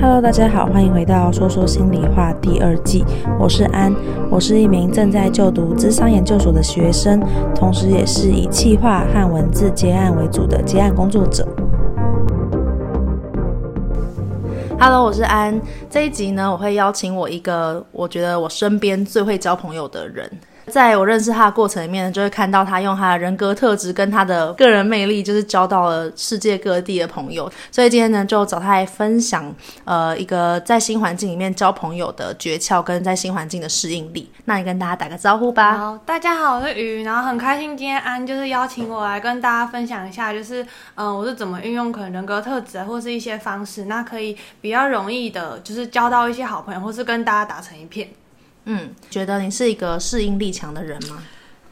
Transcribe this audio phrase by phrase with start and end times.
[0.00, 3.04] Hello，大家好，欢迎回到说说心里话第二季。
[3.38, 3.94] 我是安，
[4.30, 7.20] 我是一名正在就读咨商研究所的学生，
[7.54, 11.46] 同时也是以企划和文字接案为主的接案工作者。
[14.78, 15.58] Hello，我是安。
[15.88, 20.30] 这一集呢，我会邀请我一个我觉得我身边最会交朋友的人。
[20.74, 27.48] 在我认识他的过程里面，就会看到他用他的人格特质跟他的个人魅力，就是交到了世界各地的朋友。
[27.70, 34.28] 所以今天呢，就找他来分享，呃，一个在新环境里面交朋友的诀窍，跟在新环境的适应力。
[34.46, 35.78] 那你跟大家打个招呼吧。
[35.78, 40.66] 好，大家好，我是鱼，然后很开心今天安就是邀请我来跟大家分享一下，就是
[40.96, 48.08] 嗯、我是怎么运用可能人格特质或是一些方式，那可以比较容易的，就是交到一些好朋友，或是跟大家打成一片。
[48.64, 51.22] 嗯，觉得你是一个适应力强的人吗？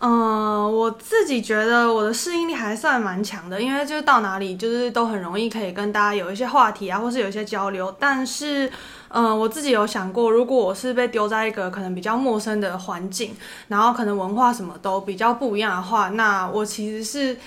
[0.05, 7.95] 嗯、呃，我自己觉得我的适应力还算蛮强的，因为就是到哪里就是都很容易可以跟大家有一些话题啊，或是有一些交流。
[8.01, 8.69] 但是，
[9.11, 13.35] 嗯、我自己有想过，如果我是被丢在一个可能比较陌生的环境，
[13.69, 17.39] 然后可能文化什么都比较不一样的话，那我其实是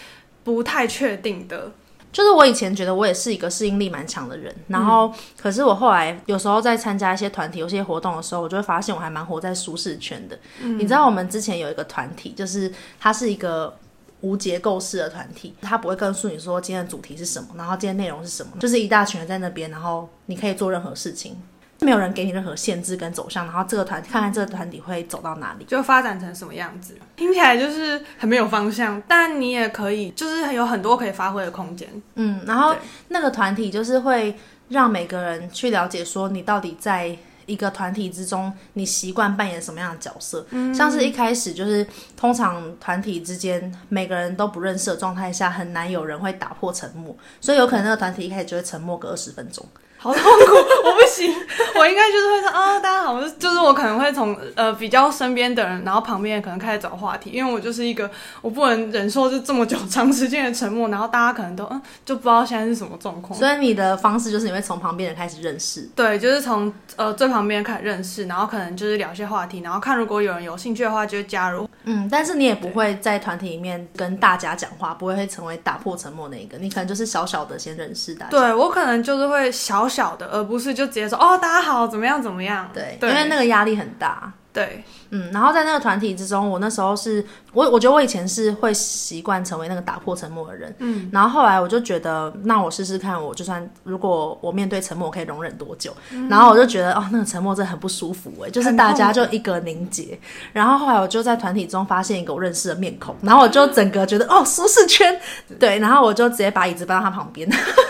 [0.46, 1.72] 不太确定的。
[2.16, 10.40] 就是我以前觉得我也是一个适应力蛮强的人，然后可是我后来有时候在参加一些团体、有些活动的时候，我就会发现我还蛮活在舒适圈的。
[10.62, 10.80] 嗯。
[10.80, 13.78] 你知道我们之前有一个团体，就是它是一个
[14.22, 21.36] 无结构式的团体，他不会告诉你说今天的主题是什么，然后今天内容是什么，就是一大群人在那边，然后你可以做任何事情。
[21.82, 26.96] 没有人给你任何限制跟走向，然后这个团看看这个团体会走到哪里，就发展成什么样子。
[27.16, 31.90] 听起来就是很没有方向，但你也可以，就是有很多可以发挥的空间。
[32.16, 32.74] 嗯，然后
[33.10, 34.36] 那个团体就是会
[34.70, 40.48] 让每个人去了解说，你到底在一个团体之中，你习惯扮演什么样的角色。
[40.52, 41.86] 嗯，像是一开始就是
[42.18, 49.64] 通常团体之间每个人都不认识的状态下，很难有人会打破沉默，所以有可能那个团体一开始就会沉默个二十分钟。
[50.06, 50.54] 好痛苦，
[50.84, 51.34] 我不行，
[51.74, 58.08] 我应该就是会说啊、哦，大家好，就是我可能会从呃比较身边的人，然后旁边可能开始找话题，因为我就是一个
[58.44, 63.40] 我不能忍受就这么久长时间的沉默，然后大家可能都嗯就不知道现在是什么状况。
[63.40, 71.68] 所以你的方式就是你会从旁边人开始认识，对，就是从呃最旁边开始认识，然后可能就是聊一些话题，然后看如果有人有兴趣的话就会加入。
[71.88, 78.32] 嗯，但是你也不会在团体里面跟大家讲话，不会会成为打破沉默那一个，你可能就是小小的先认识大家。
[78.32, 82.70] 对，我可能就是会小小的，而不是就直接说哦，大家好，怎么样怎么样？
[82.74, 84.34] 对，对，因为那个压力很大。
[84.56, 95.94] 对，嗯，然后在那个团体之中，我那时候是我，我觉得我以前是会习惯成为那个打破沉默的人，嗯，然后后来我就觉得，那我试试看，我就算如果我面对沉默，我可以容忍多久？
[96.12, 100.18] 嗯、然后我就觉得，哦，那个沉默真的很不舒服，哎，就是大家就一个凝结。
[100.54, 105.20] 然后后来我就在团体中发现一个我认识的面孔，然后我就整个觉得，哦，舒适圈，
[105.60, 107.46] 对，然后我就直接把椅子搬到他旁边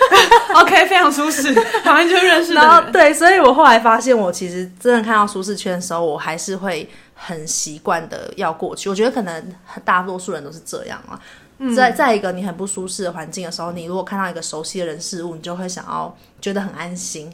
[0.64, 2.62] OK，非常舒适，好像就认识的。
[2.62, 6.56] 然后对，所以我后来发现，我其实真的看到舒适圈的时候，我还是。
[6.56, 11.20] 会很习惯的要过去，我觉得可能大多数人都是这样啊。
[11.60, 17.32] 嗯、在在一个你很不舒适的环境的时候，你如果看到一个熟悉的人事物，你就会想要觉得很安心。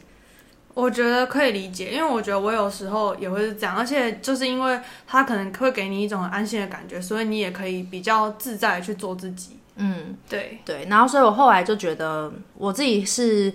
[0.74, 9.58] 我觉得可以理解，因为我觉得我有时候也会是这样，而且就是因为他可能会给你一种很安心的感觉，所以你也可以比较自在的去做自己。
[9.76, 10.86] 嗯，对对。
[10.88, 13.52] 然后，所以我后来就觉得我自己是。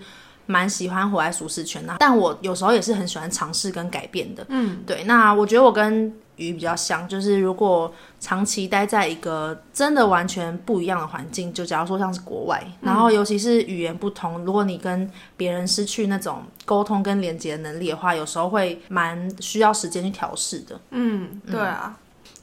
[0.49, 4.45] 蛮喜欢活在舒适圈的，但我有时候也是很喜欢尝试跟改变的。
[4.47, 5.03] 嗯，对。
[5.03, 20.79] 那我觉得我跟鱼比较像，就是如果长期待在一个真的完全不一样的环境，就假如说像是国外，然后尤其是语言不通，如果你跟别人失去那种沟通跟连接的能力的话，有时候会蛮需要时间去调试的。
[20.91, 21.93] 嗯，对啊。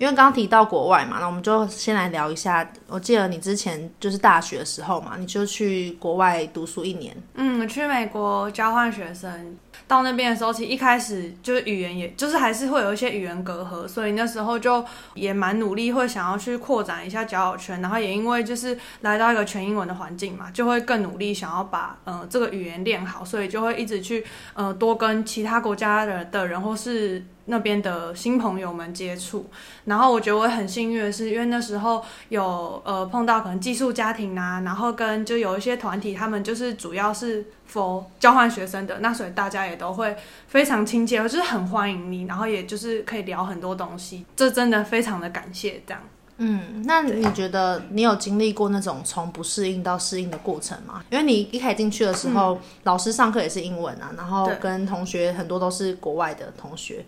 [0.05, 2.71] 因为刚提到国外嘛，那我们就先来聊一下。
[2.89, 7.17] 我记得你之前就是大学的时候嘛，你就去国外读书一年。
[7.37, 9.57] 嗯，去美国交换学生。
[9.87, 17.81] 到那边的时候，其实一开始就是语言，也就是还是会有一些语言隔阂，所以那时候就也蛮努力，会想要去扩展一下交友圈。
[17.81, 29.51] 然后也因为就是来到一个全英文的环境嘛，就会更努力想要把呃这个语言练好，所以就会一直去呃多跟其他国家的的人或是那边的新朋友们接触。
[29.85, 40.17] 然后我觉得我很幸运的是，因为那时候有呃碰到可能寄宿家庭啊，然后跟就有一些团体，他们就是主要是 for 交换学生的，那所以大家也都会
[40.47, 46.01] 非常亲切，就是很欢迎你，然后也就是可以聊很多东西，这真的非常的感谢这样。
[46.37, 51.05] 嗯，那你觉得你有经历过那种从不适应到适应的过程吗？
[51.11, 57.05] 因为你一开始进去的时候，嗯、老师上课也是英文啊，然后跟同学很多都是国外的同学。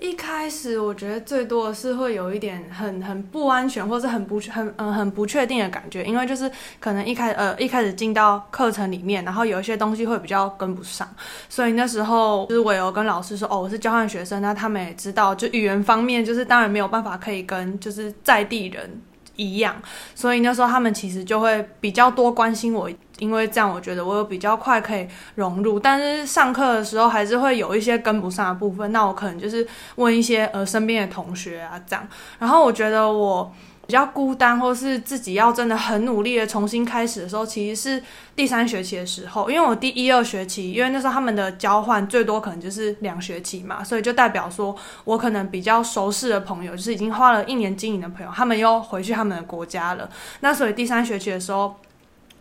[0.00, 11.06] 一开始我觉得最多的是会有一点很很不安全，或是很不很嗯、很不确定的感觉，因为就是可能一开呃一开始进到课程里面，然后有一些东西会比较跟不上，
[11.48, 19.02] 所以那时候就是我有跟老师说，哦，我是交换学生，那他们也知道，就语言方面就是当然没有办法可以跟就是在地人
[19.36, 19.76] 一样，
[20.14, 22.90] 所以那时候他们其实就会比较多关心我。
[23.20, 25.06] 因为这样，我觉得我有比较快可以
[25.36, 28.90] 融入，但是上课的时候还是会有一些跟不上的部分。
[28.90, 29.64] 那我可能就是
[29.94, 32.08] 问一些呃身边的同学啊这样。
[32.38, 33.52] 然后我觉得我
[33.86, 38.02] 比较孤单，或是自己要真的很努力的重新开始的时候，其实是
[38.36, 39.50] 第三学期的时候。
[39.50, 44.74] 因为我第一二学期，因为那时候他们的交换最多可能就是两学期嘛，所以就代表说
[45.04, 50.08] 我可能比较熟识的朋友，就是已经花了一年经营的朋友，他们又回去他们的国家了。
[50.38, 51.76] 那所以第三学期的时候。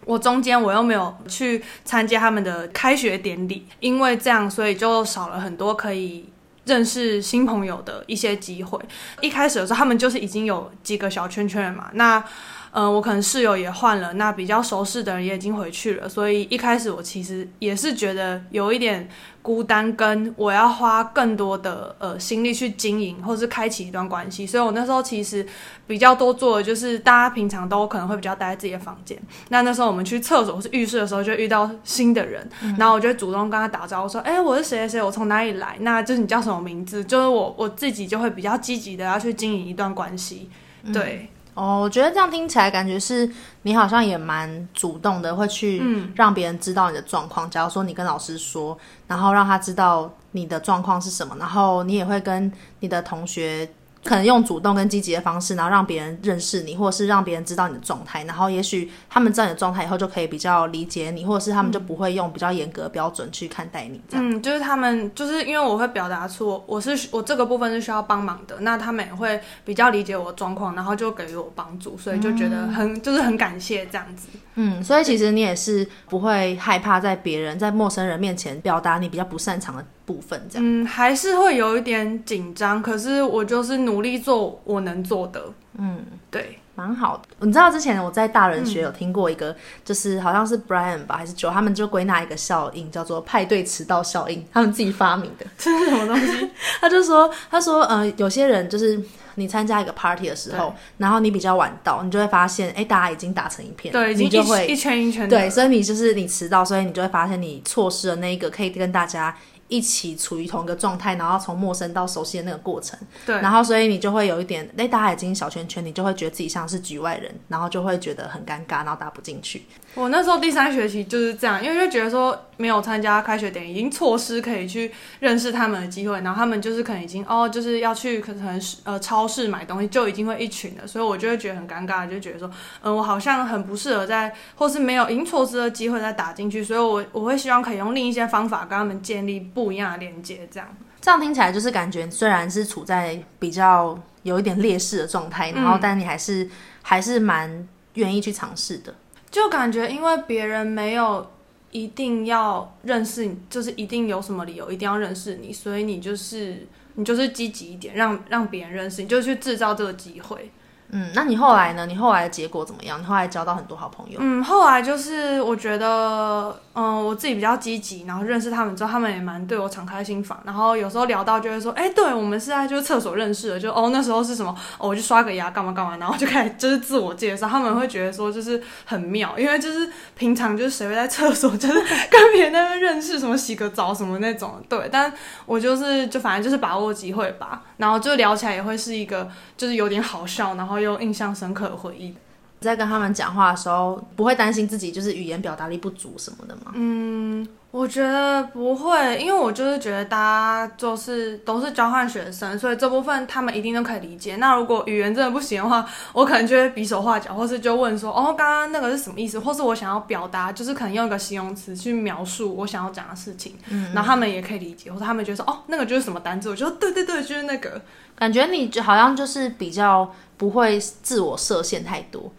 [0.10, 6.26] 我中间我又没有去参加他们的开学典礼，因为这样，所以就少了很多可以
[6.66, 8.80] 认识新朋友的一些机会。
[9.22, 12.24] 一开始的时候，他们就是已经有几个小圈圈了嘛，那。
[12.72, 19.10] 嗯、呃，我可能室友也换了，那比较熟识的人也已经回去了，所以一开始我其实也是觉得有一点
[19.42, 25.46] 孤单，跟我要花更多的呃心力去经营或是开启一段关系，所以我那时候其实
[25.88, 29.18] 比较多做的就是，大家平常都可能会比较待在自己的房间，
[29.50, 40.50] 那那时候我们去厕所或是浴室的时候，就遇到新的人，嗯、然后我就主动跟他打招呼说，哎、欸，我是谁谁谁，我从哪里来，那就是你叫什么名字，就是我我自己就会比较积极的要去经营一段关系，
[40.94, 41.30] 对。
[41.60, 43.30] 嗯哦，我觉得这样听起来感觉是
[43.64, 45.84] 你好像也蛮主动的，会去
[46.16, 47.48] 让别人知道你的状况。
[47.48, 47.50] 嗯。
[47.50, 48.78] 假如说你跟老师说，
[49.08, 53.70] 然后让他知道你的状况是什么，然后你也会跟你的同学。
[54.04, 64.02] 可能用主动跟积极的方式，然后让别人认识你，或者是让别人知道你的状态，然后也许他们知道你的状态以后，就可以比较理解你，或者是他们就不会用比较严格的标准去看待你。
[64.08, 74.30] 这样，嗯，就是他们就是因为我会表达出我是我这个部分是需要帮忙的，那他们也会比较理解我的状况，然后就给予我帮助，所以就觉得很、嗯、就是很感谢这样子。
[74.56, 80.64] 嗯，所以其实你也是不会害怕在别人在陌生人面前表达你比较不擅长的部分，这样。
[80.66, 85.40] 嗯，还是会有一点紧张，可是我就是努力做我能做的。
[85.78, 87.24] 嗯，对，蛮好的。
[87.46, 95.46] 你知道之前我在大人学有听过一个，嗯、就是好像是 Brian 吧还是 Joe，他们就归纳一个效应，叫做派对迟到效应，他们自己发明的。
[95.60, 96.50] 这是什么东西？
[96.82, 99.00] 他就说，他说，呃，有些人就是。
[99.36, 109.34] 你参加一个 party 的时候，然后你比较晚到，你就会发现，哎，大家已经打成一片，对，你就会一圈一圈的，对，所以你就是你迟到，所以你就会发现你错失了那一个可以跟大家
[109.70, 119.64] 一起处于同一个状态，然后从陌生到熟悉的那个过程，对，然后所以你就会有一点，哎，大家已经小圈圈，你就会觉得自己像是局外人，然后就会觉得很尴尬，然后打不进去。
[119.96, 132.50] 我那时候第三学期就是这样，因为就觉得说没有参加开学典礼，已经错失可以去认识他们的机会，然后他们就是可能已经哦，就是要去可能呃超市买东西，就已经会一群了，所以我就会觉得很尴尬，就觉得说，
[132.82, 140.78] 嗯，我好像很不适合在，或是没有已经错失的机会再打进去，所以我我会希望可以用另一些方法跟他们建立不一样的连接，这样。
[141.02, 146.52] 这样听起来就是感觉虽然是处在比较有一点劣势的状态，然后但你还是、嗯、
[146.82, 148.94] 还是蛮愿意去尝试的。
[149.30, 151.32] 就感觉，因为别人没有
[151.72, 160.52] 一定要认识你，就是一定有什么理由一定要认识你，所以你就是你就是积极一点，让让别人认识你，就去制造这个机会。
[160.92, 161.86] 嗯，那你后来呢？
[161.86, 163.00] 你后来的结果怎么样？
[163.00, 164.18] 你后来交到很多好朋友。
[164.20, 170.40] 嗯，后来就是我觉得，嗯，我自己比较积极，然后认识他们之后，他们也蛮对我敞开心房。
[170.44, 177.48] 然后有时候聊到就会说，哎、对，我们是在就是厕所认识的，就哦那时候是什么，哦我就刷个牙干嘛干嘛，然后就开始就是自我介绍。
[177.48, 181.76] 他们会觉得说就是很妙，因为就是平常就是谁会在厕所就是
[182.10, 184.90] 跟别人那边认识什么洗个澡什么那种，对。
[184.92, 185.14] 但
[185.46, 190.79] 我就是就反正就是把握机会吧，然后就聊起来也会是一个就是有点好笑，然后。
[190.80, 192.14] 有印象深刻的回忆，
[192.60, 196.72] 在跟他们讲话的时候，不会担心自己就是语言表达力不足什么的吗？
[196.74, 204.38] 嗯，我觉得不会，因为我就是觉得大家就是都是交换学生，所以这部分他们一定都可以理解。
[204.38, 217.80] 那如果语言真的不行的话，我可能就会比手画脚，或是就问说：“哦，刚刚那个是什么意思？”或是我想要表达，就是可能用一个形容词去描述我想要讲的事情，嗯，然后他们也可以理解，或者他们觉得说：“哦，那个就是什么单字？”我觉得对对对，就是那个。
[218.16, 222.30] 感觉你就好像就是比较不会自我设限太多。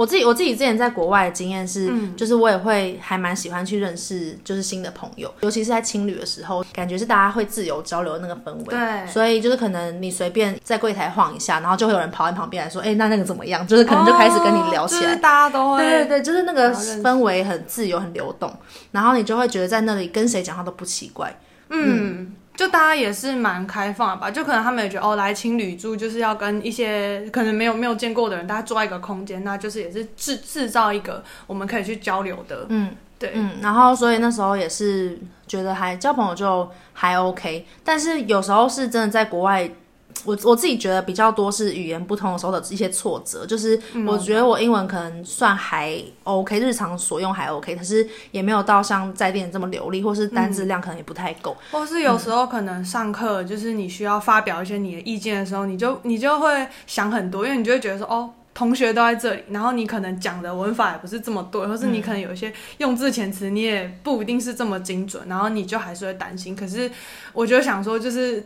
[0.00, 8.64] 我自己我自己之前在国外的经验是，嗯，就是我也会还蛮喜欢去认识就是新的朋友，尤其是在青旅的时候，感觉是大家会自由交流的那个氛围。
[8.64, 13.66] 对，所以就是可能你随便在柜台晃一下，然后就会有人跑在旁边来说，哎、欸，那那个怎么样？
[13.66, 15.00] 就是可能就开始跟你聊起来。
[15.02, 15.82] 哦就是、大家都会。
[15.82, 18.50] 对对对，就是那个氛围很自由、很流动，
[18.92, 21.38] 然后你就会觉得在那里跟谁讲话都不奇怪。
[21.68, 22.16] 嗯。
[22.16, 39.70] 嗯就大家也是蛮开放的吧，就可能他们也觉得哦，来青旅住就是要跟一些可能没有没有见过的人，大家坐在一个空间，那就是也是制制造一个我们可以去交流的，嗯，对，嗯，然后所以那时候也是觉得还交朋友就还 OK，但是有时候是真的在国外。
[40.24, 66.54] 我我自己觉得比较多是语言不通的时候的一些挫折，就是我觉得我英文可能算还 OK，日常所用还 OK，可是也没有到像在店这么流利，或是单字量可能也不太够，或是有时候可能上课就是你需要发表一些你的意见的时候，你就你就会想很多，因为你就会觉得说哦，同学都在这里，然后你可能讲的文法也不是这么对，或是你可能有一些用字遣词你也不一定是这么精准，然后你就还是会担心。
[66.54, 66.90] 可是
[67.32, 68.44] 我就想说就是。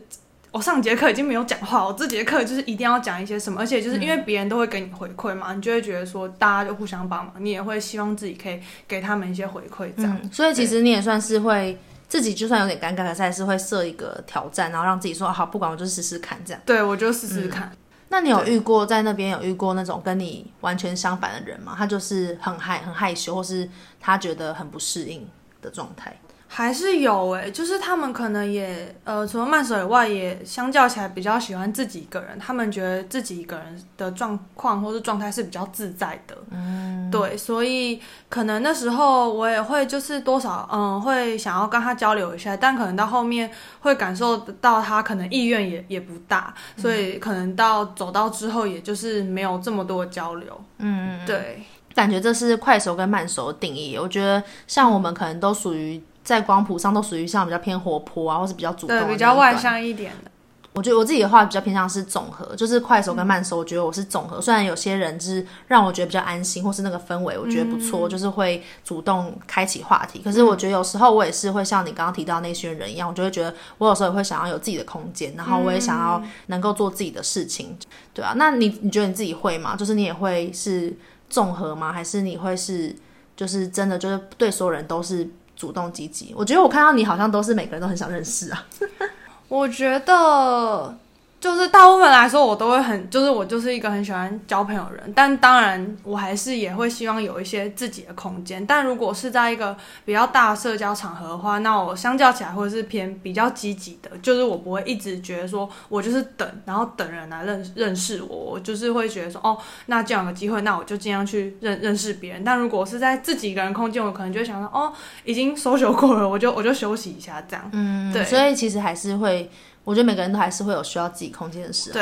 [0.55, 10.31] 我上节课已经没有讲话，我这节课就是一定要讲一些什么，而且就是因为别人都会给你回馈嘛，嗯、你就会觉得说大家就互相帮忙，你也会希望自己可以给他们一些回馈，这样、嗯。
[10.33, 16.63] 所以其实你也算是会自己就算有点尴尬，可是还是会设一个挑战，然后让自己说好，不管我就试试看这样。
[16.65, 17.77] 对，我就试试看、嗯。
[18.11, 21.75] 那你有遇过在那边有遇过那种跟你完全相反的人吗？
[21.77, 23.69] 他就是很害很害羞，或是
[23.99, 25.29] 他觉得很不适应
[25.61, 26.17] 的状态？
[26.57, 32.39] 还是有诶、欸，就是他们可能也呃，除了慢手以外，也相较起来比较喜欢自己一个人。
[32.39, 36.37] 他们觉得自己一个人的状况或是状态是比较自在的。
[36.53, 50.65] 嗯，对，所以可能那时候我也会就是多少嗯，会想要跟他交流一下，但可能到后面会感受到他可能意愿也也不大，所以可能到走到之后，也就是没有这么多的交流。
[50.79, 51.65] 嗯，对，
[51.97, 53.99] 感觉这是快手跟慢手的定义。
[53.99, 56.01] 我觉得像我们可能都属于。
[56.25, 60.31] 在光谱上都属于像比较偏活泼啊，或是比较主动，对，比较外向一点的。
[60.73, 64.39] 我觉得我自己的话比较偏向是总和，就是快手跟慢手，我觉得我是总和。
[64.39, 70.21] 嗯、虽然有些人就是让我觉得比较安心，或是那个氛围我觉得不错，嗯、就是会主动开启话题。
[70.25, 77.79] 可是我觉得有时候我也是会像你刚刚提到那些人一样，我就会觉得我有时候也会想要有自己的空间，然后我也想要能够做自己的事情，
[78.13, 78.33] 对啊。
[78.35, 79.77] 那你你觉得你自己会吗？
[79.77, 80.93] 就是你也会是
[81.31, 81.93] 综合吗？
[81.93, 82.93] 还是你会是
[83.37, 85.31] 就是真的就是对所有人都是？
[85.57, 88.67] 主动积极，我觉得我看到你好像都是每个人都很想认识啊。
[89.49, 90.97] 我觉得。
[91.45, 98.65] 就是大部分来说，我都会很，就是我就是一个很喜欢交朋友的人，但当然我还是也会希望有一些自己的空间。
[98.65, 112.43] 但如果是在一个比较大的社交场合的话，那我相较起来会是偏比较积极的，就是我不会一直觉得说我就是等，然后等人来认认识我，我就是会觉得说哦，那这样有个机会，那我就尽量去认认识别人。
[112.43, 114.91] 但如果是在自己一个人空间，我可能就会想说哦，
[115.27, 117.69] 已经 social 过了，我就我就休息一下这样。
[117.75, 119.51] 嗯，对，所以其实还是会。
[119.85, 122.01] 我觉得每个人都还是会有需要自己空间的时候。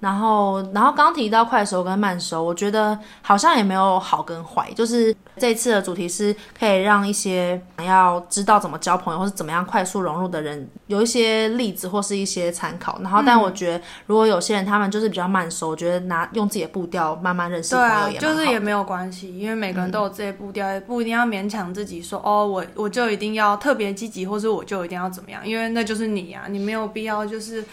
[0.00, 4.70] 然后，然后刚提到快熟跟慢熟，我觉得好像也没有好跟坏。
[4.74, 12.98] 就是这次的主题是可以让一些想要知道怎么交朋友或是怎么样快速融入的人有一些例子或是一些参考。
[13.02, 27.64] 然后，但我觉得如果有些人他们就是比较慢熟，我觉得拿用自己的步调慢慢认识朋友也对啊，就是也没有关系，因为每个人都有自己的步调，也不一定要勉强自己说哦，我我就一定要特别积极，或是我就一定要怎么样，因为那就是你啊，你没有必要就是。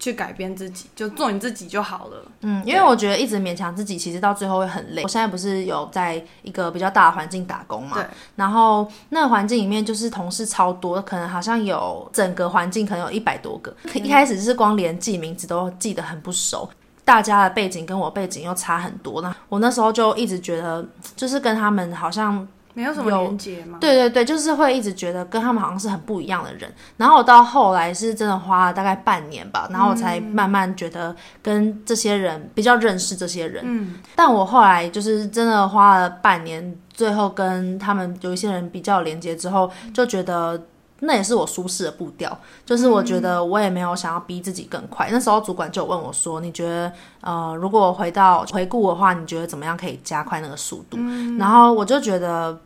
[0.00, 2.24] 去改变自己，就做你自己就好了。
[2.40, 5.02] 嗯，因为我觉得一直勉强自己，其实到最后会很累。
[5.02, 8.02] 我现在不是有在一个比较大的环境打工嘛？
[8.34, 13.72] 然后那个环境里面就是同事超多，可能好像有整个环境可能有一百多个。
[13.84, 13.90] 嗯。
[13.94, 16.68] 一开始是光连记名字都记得很不熟，
[17.04, 19.20] 大家的背景跟我背景又差很多。
[19.20, 20.82] 那我那时候就一直觉得，
[21.14, 22.48] 就是跟他们好像。
[22.74, 23.78] 没有什么连接吗？
[23.80, 26.72] 对对对，就是会一直觉得跟他们好像是很不一样的人。
[26.96, 33.62] 然后我到后来是真的花了大概半年吧，然后我才慢慢觉得跟这些人比较认识这些人。
[33.66, 40.62] 嗯，但我后来就是真的花了半年，最后跟他们有一些人比较连接之后，就觉得
[41.00, 42.38] 那也是我舒适的步调。
[42.64, 45.08] 就是我觉得我也没有想要逼自己更快。
[45.10, 50.96] 那时候主管就问我说：“你觉得呃，如果回到回顾的话，你觉得怎么样可以加快那个速度？”
[51.38, 52.58] 然后我就觉得。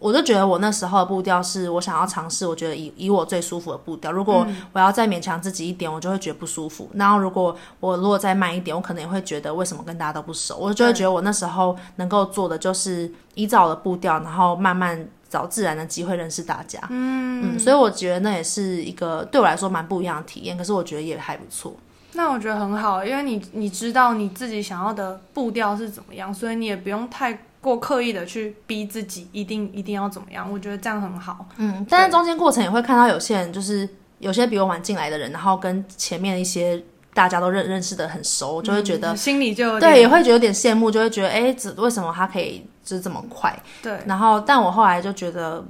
[0.00, 4.12] 我就觉得我那时候的步调是我想要尝试，我觉得以以我最舒服的步调。
[4.12, 6.90] 如果我要再勉强自己一点，我就会觉得不舒服。
[6.92, 10.58] 然后如果我如果再慢一点，我可能也会觉得为什么跟大家都不熟。
[10.58, 16.78] 我就会觉得我那时候能够做的就是依照我的步调，然后慢慢找自然的机会认识大家。
[16.90, 20.56] 嗯嗯，所以我觉得那也是一个对我来说蛮不一样的体验。
[20.56, 21.74] 可是我觉得也还不错。
[22.12, 27.36] 那我觉得很好，因为你你知道你自己想要的步调是怎么样，所以你也不用太。
[27.64, 30.46] 过刻意的去逼自己，一定一定要怎么样？
[30.52, 31.46] 我觉得这样很好。
[31.56, 33.88] 嗯，但是中间过程也会看到有些人，就是
[34.18, 36.84] 有些比我晚进来的人，然后跟前面一些
[37.14, 43.56] 大家都认认识的很熟，就会觉得、嗯、心里就对，也会觉得有点羡慕，就会觉得哎，为什么他可以就是这么快？
[43.80, 43.98] 对。
[44.04, 45.64] 然后，但我后来就觉得，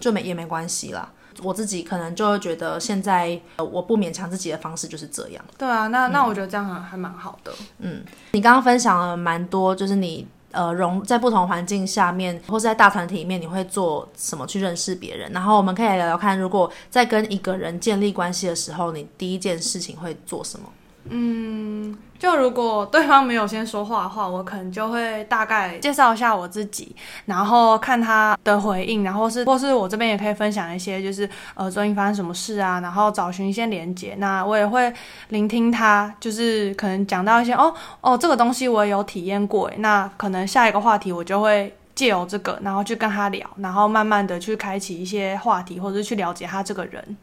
[0.00, 1.08] 就没也没关系啦。
[1.40, 5.44] 我自己可能就会觉得现在我不勉强自己的方式就是这样。
[5.56, 7.52] 对啊，那那我觉得这样还还蛮好的。
[7.78, 8.02] 嗯，
[8.32, 15.30] 你刚刚分享了蛮多，就是你呃融在不同环境下面，或是在大团体里面，你会做什么去认识别人？
[15.30, 20.68] 然后我们可以来聊聊看，如果在跟一个人建立关系的时候，你第一件事情会做什么？
[21.10, 26.94] 嗯，就如果对方没有先说话的话，我可能就会大概介绍一下我自己，
[27.26, 34.14] 然后看他的回应，然后是或是我这边也可以分享一些，就是呃最近发生什么事啊，然后找寻一些连接。
[34.18, 34.92] 那我也会
[35.28, 47.16] 聆听他，就是可能讲到一些哦哦这个东西我也有体验过，那可能下一个话题我就会借由这个，然后去跟他聊，然后慢慢的去开启一些话题，或者是去了解他这个人。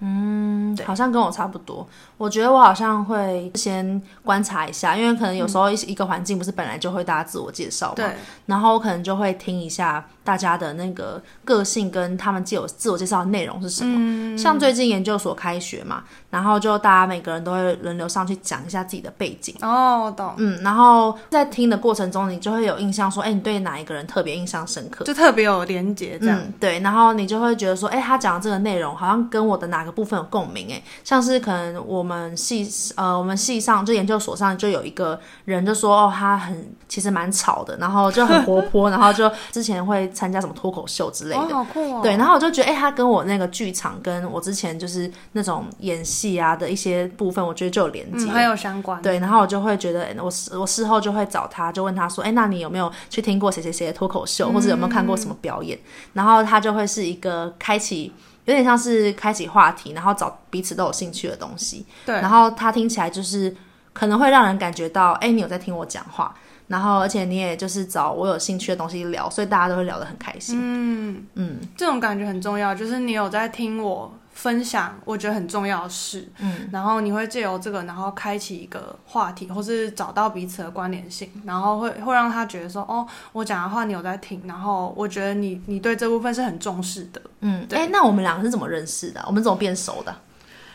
[0.00, 1.88] 嗯，好像跟我差不多。
[2.16, 8.06] 我觉得我好像会先观察一下，因为可能有时候一一个环境不是本来就会大家自我介绍嘛，对。
[8.46, 13.94] 然后我可能就会听一下大家的那个个性跟他们自我自我介绍的内容是什么。
[13.98, 14.38] 嗯。
[14.38, 19.54] 像最近研究所开学嘛，然后就大家每个人都会轮流上去讲一下自己的背景。
[19.60, 20.34] 哦，我懂。
[20.38, 25.04] 嗯，然后在听的过程中，你就会有印象说，哎，你对哪一个人特别印象深刻？
[25.04, 26.38] 就特别有连结这样。
[26.38, 26.80] 嗯，对。
[26.80, 30.68] 然后你就会觉得说，哎，他讲的这个内容好像跟我的哪个部分有共鸣？
[30.70, 42.00] 哎，像是可能我们系呃，我们系上就研究所上就有一个人就说，哦，他很其实蛮吵的，然后就很活泼，然后就之前会参加什么脱口秀之类的，哦，好酷哦。
[42.02, 49.02] 对，然后我就觉得，哎，他跟我那个剧场跟我之前就是那种演戏啊的一些部分，我觉得就有连接，嗯，很有相关。
[49.02, 55.76] 对，然后我就会觉得，我我事后就会找他，就问他说，哎，那你有没有去听过谁谁谁的脱口秀，或者有没有看过什么表演？
[55.76, 55.82] 嗯，
[56.14, 58.12] 然后他就会是一个开启。
[58.46, 61.84] 有点像是开启话题，然后找彼此都有兴趣的东西。
[62.04, 63.54] 对，然后他听起来就是
[63.92, 66.34] 可能会让人感觉到，哎，你有在听我讲话，
[66.68, 70.58] 然后而且你也就是找我有兴趣的东西聊，所以大家都会聊得很开心。
[70.60, 89.24] 嗯嗯，这种感觉很重要，就是你有在听我分享我觉得很重要的事，嗯，然后你会借由这个，然后开启一个话题，或是找到彼此的关联性，然后会会让他觉得说，哦，我讲的话你有在听，然后我觉得你你对这部分是很重视的，嗯，哎，那我们两个是怎么认识的？
[89.26, 90.14] 我们怎么变熟的？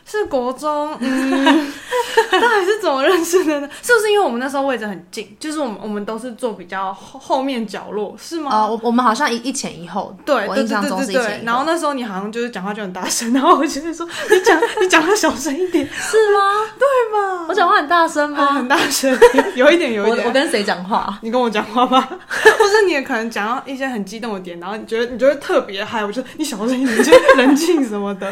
[0.03, 1.71] 是国中，嗯，
[2.39, 3.69] 到底是怎么认识的呢？
[3.81, 5.35] 是不是因为我们那时候位置很近？
[5.39, 8.49] 就是我们我们都是坐比较后后面角落，是吗？
[8.53, 16.39] 哦，我我们好像一一前一后，对，我印象中是一前然后那时候你好像就是讲话就很大声， 然后我就会说你讲你讲话小声一点，是吗？
[16.79, 17.45] 对吧？
[17.49, 18.45] 我讲话很大声吗？
[18.53, 19.15] 很大声，
[19.55, 20.23] 有一点有一点。
[20.25, 21.19] 我，我跟谁讲话？
[21.21, 28.31] 你跟我讲话吧， 或是你也可能讲到一些很激动的点，然后你觉得你觉得特别嗨，我就你小声一点，就冷静什么的。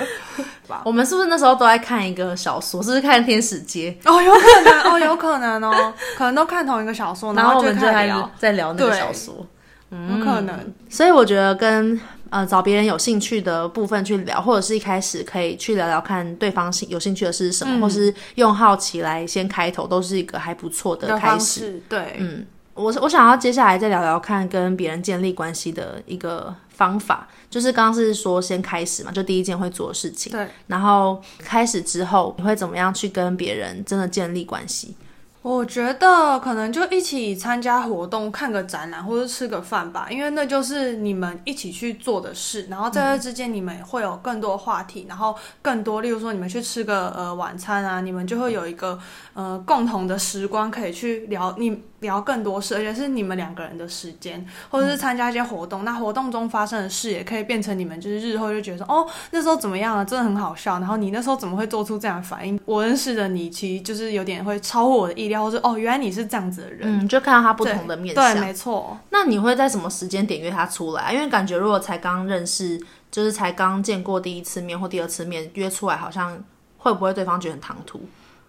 [0.86, 2.82] 我们是不是那时候都在看一个小说？
[2.84, 3.89] 是不是看《天使街》？
[4.06, 8.32] 哦，有可能哦，有可能哦，可能都看同一个小说， 然后，我们就在聊。
[8.38, 9.46] 在聊那个小说，
[9.92, 10.74] 嗯，有可能。
[10.90, 12.00] 所以我觉得跟
[12.30, 21.82] 呃找别人有兴趣的部分去聊，或者是一开始可以去聊聊看对方兴有兴趣的是什么，嗯、或是用好奇来先开头，都是一个还不错的开始。
[21.90, 27.28] 对，嗯，我我想要接下来再聊聊看跟别人建立关系的一个方法。
[27.50, 30.32] 就是刚刚是说先开始嘛，就第一件会做的事情。
[30.32, 34.96] 对，然后开始之后，你会怎么样去跟别人真的建立关系？
[35.42, 42.68] 我觉得可能就一起参加活动、看个展览或者吃个饭吧，因为那就是你们一起去做的事。
[42.70, 49.00] 然后在这之间，你们会有更多话题，嗯、然后更多，例如说你们去吃个呃晚餐啊，你们就会有一个
[49.34, 55.84] 呃共同的时光可以去聊，你聊更多事，而且是你们两个人的时间，或者是参加一些活动。
[55.84, 60.80] 嗯、那活动中发生的事也可以变成你们就是日后就觉得说哦，那时候怎么样啊，真的很好笑。
[60.80, 62.60] 然后你那时候怎么会做出这样的反应？
[62.66, 65.40] 我认识的你其实就是有点会超乎我的意料。
[65.40, 68.98] 或是哦，原来你是这样子的人，嗯，就看到他不同的面相，对，没错。
[69.10, 71.14] 那你会在什么时间点约他出来？
[71.14, 72.78] 因为感觉如果才刚认识，
[73.10, 76.38] 就是才刚见过第一次面或第二次面，约出来好像
[76.78, 78.02] 会不会对方觉得很唐突？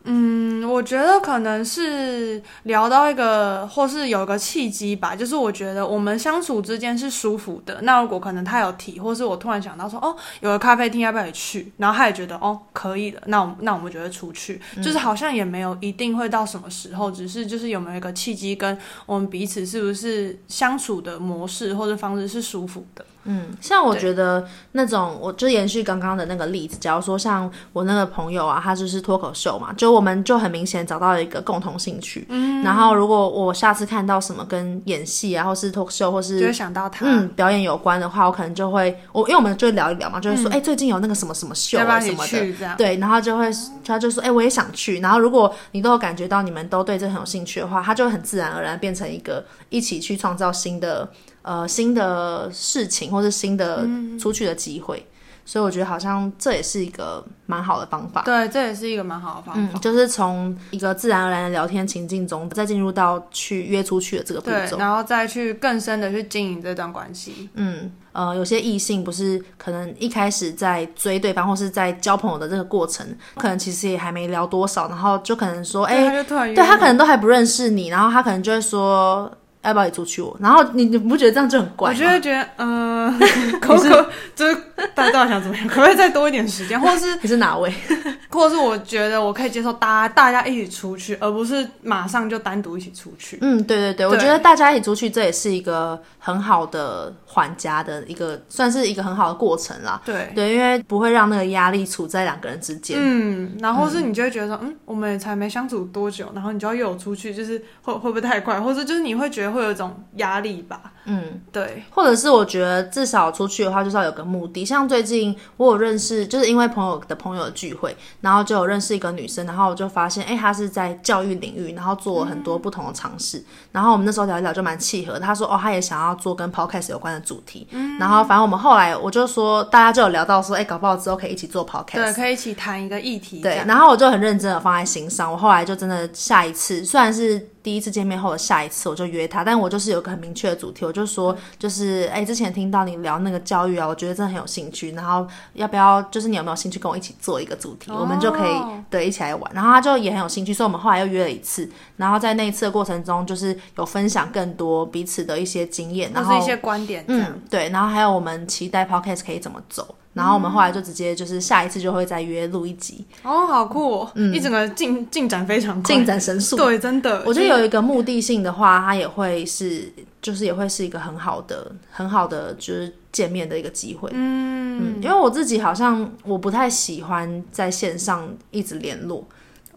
[0.05, 5.15] 嗯，我觉得可能是聊到一个，或是有一个契机吧。
[5.15, 7.79] 就是我觉得我们相处之间是舒服的。
[7.83, 11.71] 那如果可能他有提，或是我突然想到说，哦，有个咖啡厅要不要也去？
[11.77, 14.61] 然后他也觉得哦可以的，那我那我们就会出去。
[14.77, 23.05] 嗯、就是好像也没有一定会到什么时候，只是就是有没有一个契机，跟我们彼此是不是相处的模式或者方式是舒服的。
[23.31, 32.27] 嗯，像我觉得那种，我就延续刚刚的那个例子，假如说像我那个朋友啊，他就是脱口秀嘛，就我们就很明显找到了一个共同兴趣。
[32.29, 43.49] 嗯，然后如果我下次看到什么跟演戏啊，或是脱口秀，或是就会想到他，嗯，表演有关的话，我可能就会我，因为我们就会聊一聊嘛，就是说，哎、嗯欸，最近有那个什么什么秀啊什么的，对，然后就会
[43.85, 44.99] 他就说，哎、欸，我也想去。
[45.01, 51.09] 然后如果你都有感觉到你们都对这很有兴趣的话，他就很自然而然变成一个一起去创造新的。
[51.42, 53.87] 呃新的事情或是新的
[54.18, 54.98] 出去的机会。
[54.98, 55.07] 嗯
[55.42, 58.22] 所以我觉得好像这也是一个蛮好的方法。
[58.22, 59.61] 对，这也是一个蛮好的方法。
[59.74, 67.48] 嗯，就是从一个自然而然的聊天情境中，再进入到去约出去的这个步骤，然后再去更深的去经营这段关系。
[67.55, 79.29] 嗯，呃，有些异性不是可能一开始在追对方或是在交朋友的这个过程，可能其实也还没聊多少，然后就可能说，哎，对，他可能都还不认识你，然后他可能就会说。
[79.62, 80.37] 要不要一起出去我？
[80.40, 81.90] 然后你你不觉得这样就很怪？
[81.90, 83.18] 我就会觉得，嗯、呃，
[83.61, 84.57] 可不可就是
[84.94, 85.68] 大家到底想怎么样？
[85.68, 86.79] 可不可以再多一点时间？
[86.81, 87.73] 或者是你是哪位？
[88.31, 93.38] 或者是我觉得我可以接受大家大家一起出去，而不是马上就单独一起出去。
[93.42, 100.01] 嗯，对对对，对我觉得大家一起出去，这也是一个很好的缓颊的一个，算是一个很好的过程啦。
[100.05, 102.96] 对对，因为不会让那个压力处在两个人之间。
[102.99, 108.59] 嗯，然后是你就会觉得说，嗯，嗯，我们也才没相处多久，然后你就要约我出去，就是会会不会太快？
[108.61, 109.50] 或者就是你会觉得。
[109.51, 114.65] 会有一种压力吧，嗯，对，或者是我觉得至少出去的话，就是要有个目的。
[114.65, 123.39] 像最近我有认识，就是因为朋友的朋友的聚会，然后就有认识一个女生，然后我就发现，哎、欸，她是在教育领域，然后做了很多不同的尝试。
[123.39, 125.18] 嗯、然后我们那时候聊一聊就蛮契合。
[125.18, 127.66] 他说，哦，他也想要做跟 podcast 有关的主题。
[127.70, 133.40] 嗯，然后反正我们后来我就说，大家就有聊到说，哎、欸，搞不好之后可以一起做 podcast，对，可以一起谈一个议题。
[133.40, 135.30] 对，然后我就很认真的放在心上。
[135.30, 137.48] 我后来就真的下一次，虽然是。
[137.62, 149.52] 第一次见面后的下一次，我就约他，但我就是有个很明确的主题，我就说，就是哎、欸，之前听到你聊那个教育啊，我觉得真的很有兴趣，然后要不要，就是你有没有兴趣跟我一起做一个主题，哦、我们就可以对一起来玩。
[149.54, 159.94] 然后他就也很有兴趣，所以我们后来又约了一次，然后在那一次的过程中，就是有分享更多彼此的一些经验，然后一些观点，嗯，对，然后还有我们期待 Podcast 可以怎么走。
[160.12, 167.23] 然后我们后来就直接就是下一次就会再约录一集哦，好酷哦，嗯，一整个进进展非常快，进展神速，对，真的。
[167.25, 179.25] 我觉得有一个目的性的话，它也会是，就是也会是一个很好的、很好的就是见面的一个机会，嗯嗯，因为我自己好像我不太喜欢在线上一直联络。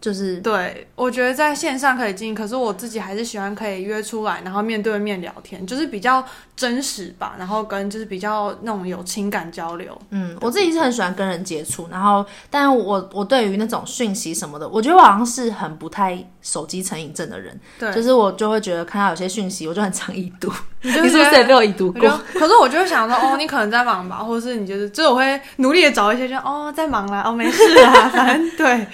[0.04, 6.22] 就是对，我觉得在线上可以进，可是我自己还是喜欢可以约出来，然后面对面聊天，就是比较
[6.54, 9.98] 真实吧，然后跟就是比较那种有情感交流。
[10.10, 17.58] 嗯，我自己是很喜欢跟人接触，然后，但我我对于那种讯息什么的，我觉得我好像是很不太手机成瘾症的人。
[17.78, 20.52] 对，就是我就会觉得看到有些讯息，我就很常已读。
[20.82, 22.20] 你，你是不是也被我已读过？
[22.34, 28.86] 可是我就会想说，哦，你可能在忙吧，或者是你就是，就我会努力的找一些，就哦，在忙啦，哦，没事啦，反正对。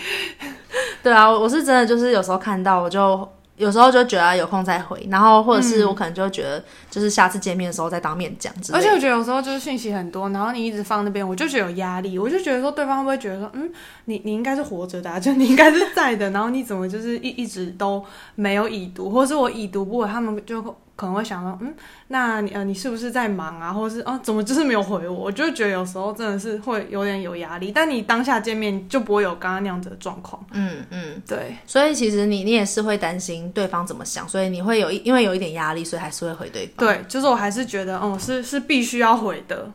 [1.02, 8.52] 对啊，我是真的，就是有时候看到，我就有时候就觉得有空再回，然后或者是我可能就觉得，就是下次见面的时候再当面讲。
[8.72, 13.70] 而且我觉得有时候就是讯息很多，然后你一直放那边，我就觉得有压力，我就觉得说对方会不会觉得说，嗯，
[14.06, 18.04] 你你应该是活着的啊， 就你应该是在的，然后你怎么就是一一直都
[18.34, 20.76] 没有已读，或者是我已读不回，他们就。
[21.00, 21.74] 可能会想到，嗯，
[22.08, 25.14] 那你呃，你是不是在忙啊，或者是哦，怎么就是没有回我？
[25.14, 27.72] 我就觉得有时候真的是会有点有压力。
[27.74, 30.44] 但你当下见面就不会有刚刚那样子的状况。
[30.52, 31.56] 嗯嗯，对。
[31.66, 36.86] 所以其实你你也是会担心对方怎么想，所以你会有因为有一点压力，所以还是会回对方。
[36.86, 39.66] 对，就是我还是觉得，哦、嗯，是是必须要回的。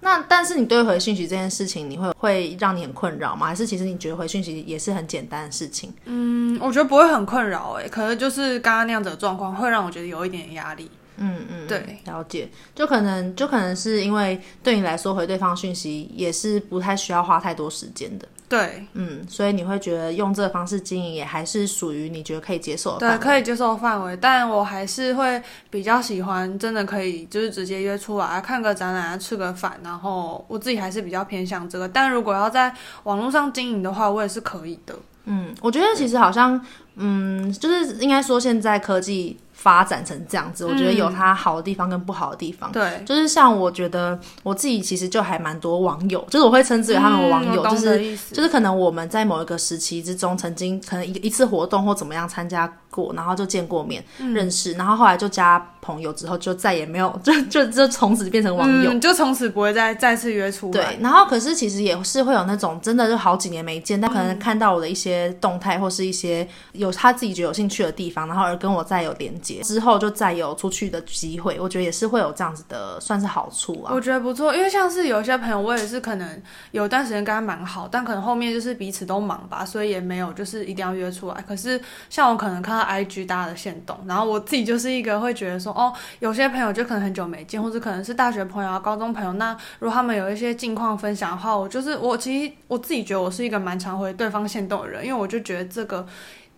[0.00, 3.46] 那但是你对回讯息这件事情，你会会让你很困扰吗？
[3.46, 5.92] 还是其实你觉得回讯息也是很简单的事情？
[6.06, 10.90] 嗯，我觉得不会很困扰诶，可能就是刚刚那样子的状况会让我觉得有一点压力。
[11.22, 12.48] 嗯嗯，对，了解。
[12.74, 18.26] 就可能就可能是因为对你来说回对方讯息也是不太需要花太多时间的。
[18.50, 22.98] 对，嗯，所以你会觉得用这个方式经营也还是属于你觉得可以接受。
[22.98, 31.88] 对，可以接受范围，但我还是会比较喜欢真的可以就是直接约出来看个展览、吃个饭，然后我自己还是比较偏向这个。
[31.88, 34.96] 但如果要在网络上经营的话，我也是可以的。
[35.26, 36.60] 嗯，我觉得其实好像，
[36.96, 39.38] 嗯，就是应该说现在科技。
[39.62, 42.70] 发展成这样子，我觉得有它好的地方跟不好的地方。
[42.70, 60.72] 嗯、对，就是像我觉得我自己其实就还蛮多网友，就是我会称之为他们网友，嗯、就是就是可能我们在某一个时期之中，曾经可能一一次活动或怎么样参加过，然后就见过面、嗯、认识，然后后来就加朋友之后，就再也没有， 就就就从此变成网友，嗯、就从此不会再再次约出来。
[60.72, 70.30] 对，然后可是其实也是会有那种真的就好几年没见，但可能看到我的一些动态或是一些有他自己觉得有兴趣的地方，然后而跟我再有连接之后，就再。
[70.40, 73.92] 有出去的机会，我觉得也是会有这样子的，算是好处啊。
[73.92, 81.44] 我觉得不错，因为像是有些朋友，我也是可能有段时间跟他蛮好，但可能后面就是彼此都忙吧，所以也没有就是一定要约出来。
[81.46, 96.06] 可是像我可能看到 IG 大家的限动，然后我自己就是一个会觉得说，哦，有些朋友就可能很久没见，或者可能是大学朋友啊、高中朋友，那如果他们有一些近况分享的话，我就是我其实我自己觉得我是一个蛮常回对方限动的人，因为我就觉得这个。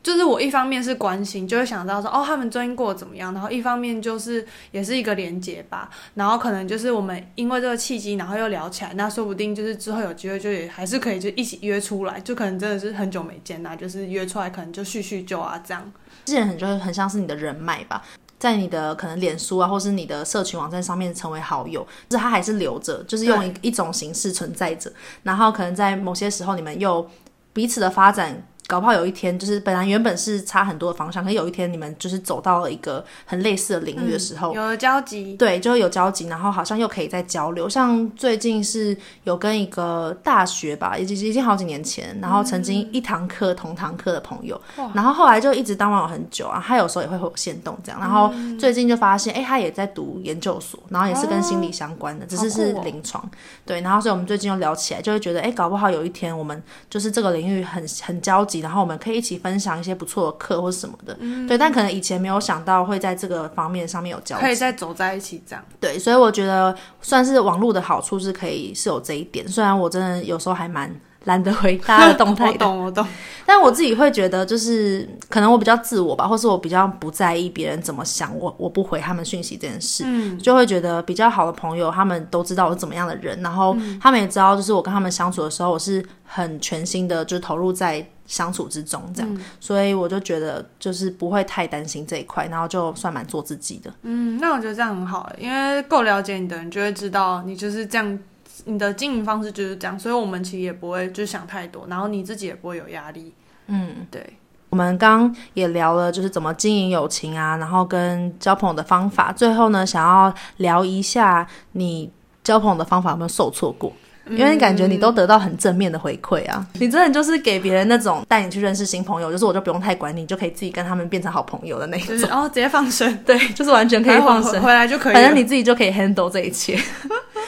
[0.03, 3.33] 就是我一方面是关心，就会想到说哦，他们最近过得怎么样？
[3.33, 5.89] 然后一方面就是也是一个连接吧。
[6.15, 15.93] 然后可能就是我们因为这个契机，然后又聊起来，那说不定就是之后有机会就也还是可以就一起约出来，就可能真的是很久没见呐，就是约出来可能就叙叙旧啊这样。
[16.25, 18.03] 这些很就是很像是你的人脉吧，
[18.41, 24.93] 在你的可能脸书啊，或是你的社群网站上面成为好友，就是他还是留着，就是用一一种形式存在着。
[25.23, 27.09] 然后可能在某些时候，你们又
[27.53, 28.45] 彼此的发展。
[28.67, 37.69] 搞不好有一天，就是本来原本是差很多的方向，可是有一天你们就是走到了一个很类似的领域的时候，嗯、有了交集，对，就会有交集，然后好像又可以再交流。
[37.69, 46.63] 像最近是有跟一个大学吧，已经已经好几年前，然后曾经一堂课同堂课的朋友，嗯、然后后来就一直当网友很久啊。
[46.67, 53.23] 他有时候也会会有限动这样，然后最近就发现，哎、欸，他也在读研究所，然后也是跟心理相关的，哦、只是是临床。
[53.65, 59.43] 对，然后所以我们最近又聊起来，就会觉得，哎、欸，搞不好有一天我们就是这个领域很很交集，然后我们可以一起。
[59.43, 65.65] 分享一些不错的课或什么的，嗯、对，但可能以前没有想到会在这个方面上面有交集，可以再走在一起这样。
[65.81, 70.95] 对，所以我觉得算是网络的好处是可以是有这一点，虽然我真的有时候还蛮。
[71.25, 73.07] 懒得回大家的动态， 我懂我懂。
[73.45, 93.93] 但我自己会觉得，就是可能我比较自我吧，或是我比较不在意别人怎么想我，我不回他们讯息这件事，嗯，就会觉得比较好的朋友，他们都知道我怎么样的人，然后他们也知道，就是我跟他们相处的时候，我是很全心的，就投入在相处之中，这样，嗯、所以我就觉得就是不会太担心这一块，然后就算蛮做自己的。
[94.03, 98.19] 嗯，那我觉得这样很好，因为够了解你的人就会知道你就是这样。
[98.65, 103.33] 你的经营方式就是这样，所以我们其实也不会就想太多，然后你自己也不会有压力。
[103.67, 104.25] 嗯，对。
[104.71, 109.31] 我们刚也聊了，就是怎么经营友情啊，然后跟交朋友的方法。
[109.31, 112.11] 最后呢，想要聊一下你
[112.43, 113.93] 交朋友的方法有没有受挫过？
[114.31, 126.79] 因为你感觉你都得到很正面的回馈啊，嗯、你真的就是给别人那种带你去认识新朋友，就是我就不用太管你，你就可以自己跟他们变成好朋友的那种，然后、哦、直接放生，对，就是完全可以放生，回来就可以，反正你自己就可以 handle 这一切。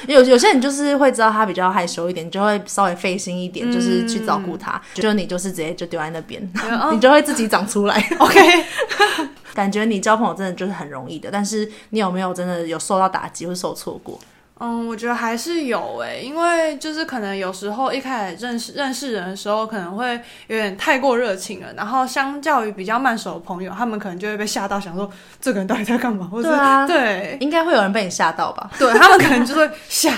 [0.08, 8.04] 有有些人就是会知道他比较害羞一点，你就会稍微费心一点，就是去照顾他，嗯、就你就是直接就丢在那边，嗯、你就会自己长出来。
[8.18, 8.40] OK，
[9.54, 14.18] 感觉你交朋友真的就是很容易的，但是你有没有真的有受到打击或受挫过？
[14.60, 20.14] 嗯，我觉得还是有诶、欸，因为就是可能有时候一开始认识认识人的时候，可能会
[20.46, 26.28] 有点太过热情了，然后相较于比较慢熟的朋友，他们可能就会被吓到，想说这个人到底在干嘛？
[26.30, 28.70] 或者对啊，对，应该会有人被你吓到吧？
[28.78, 30.12] 对，他们可能就会吓，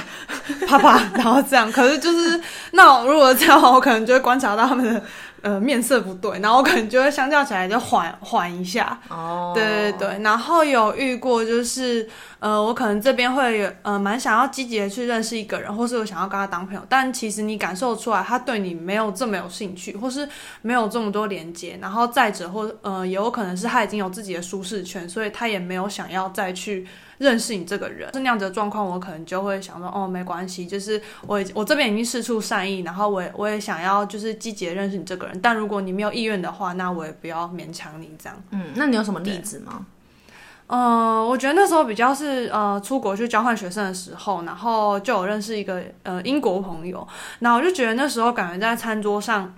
[0.69, 1.73] 啪啪，然后这样。
[1.73, 2.39] 可是就是
[2.73, 5.03] 那如果这样的话，我可能就会观察到他们的。
[5.47, 8.99] 呃，面色不对，然后我可能就会相较起来就缓 缓一下。
[9.09, 12.09] 哦，对对对，然后有遇过就是，
[12.41, 20.29] 呃，我可能这边会有呃蛮想要积极的去认识一个人，或是我想要跟他当朋友，但其实你感受出来他对你没有这么有兴趣，或是
[20.63, 26.85] 没有这么多连接，然后再者或呃也有可能是他已经有自己的舒适圈，所以他也没有想要再去。
[27.19, 38.43] 认识你这个人是那样子的状况，我可能就会想说，哦，没关系，就是我我这边已经释出善意，然后我也我也想要就是积极的认识你这个人，但如果你没有意愿的话，那我也不要勉强你这样。
[38.51, 39.87] 嗯，那你有什么例子吗？
[40.69, 47.07] 嗯、呃，我觉得那时候比较是呃出国去交换学生的时候，然后就有认识一个呃英国朋友，
[47.39, 49.55] 然后我就觉得那时候感觉在餐桌上。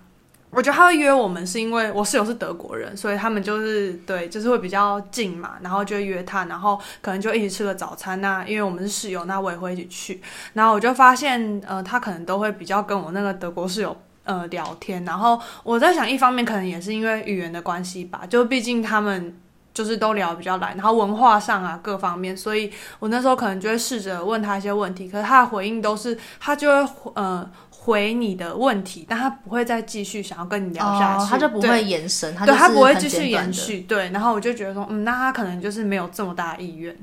[0.51, 8.21] 我觉得他会约我们，是因为我室友是德国人，所以他们就是对，就是会比较近嘛，然后就会约他，然后可能就一起吃个早餐。
[8.23, 10.23] 那因为我们是室友，那我也会一起去。
[10.55, 15.05] 然后我就发现，呃，他可能都会比较跟我那个德国室友呃聊天。
[15.05, 19.39] 然后我在想，一方面可能也是因为语言的关系吧，就毕竟他们
[19.79, 27.49] 就是都聊比较来，然后文化上啊各方面，所以我那时候可能就会试着问他一些问题，可是他的回应都是他就会呃。
[27.81, 34.11] 回你的问题，但他不会再继续想要跟你聊下去，哦、他就不会延伸，对，他不会继续延续，对。
[34.11, 36.95] 然后我就觉得说，嗯，那他可能就是没有这么大的意愿，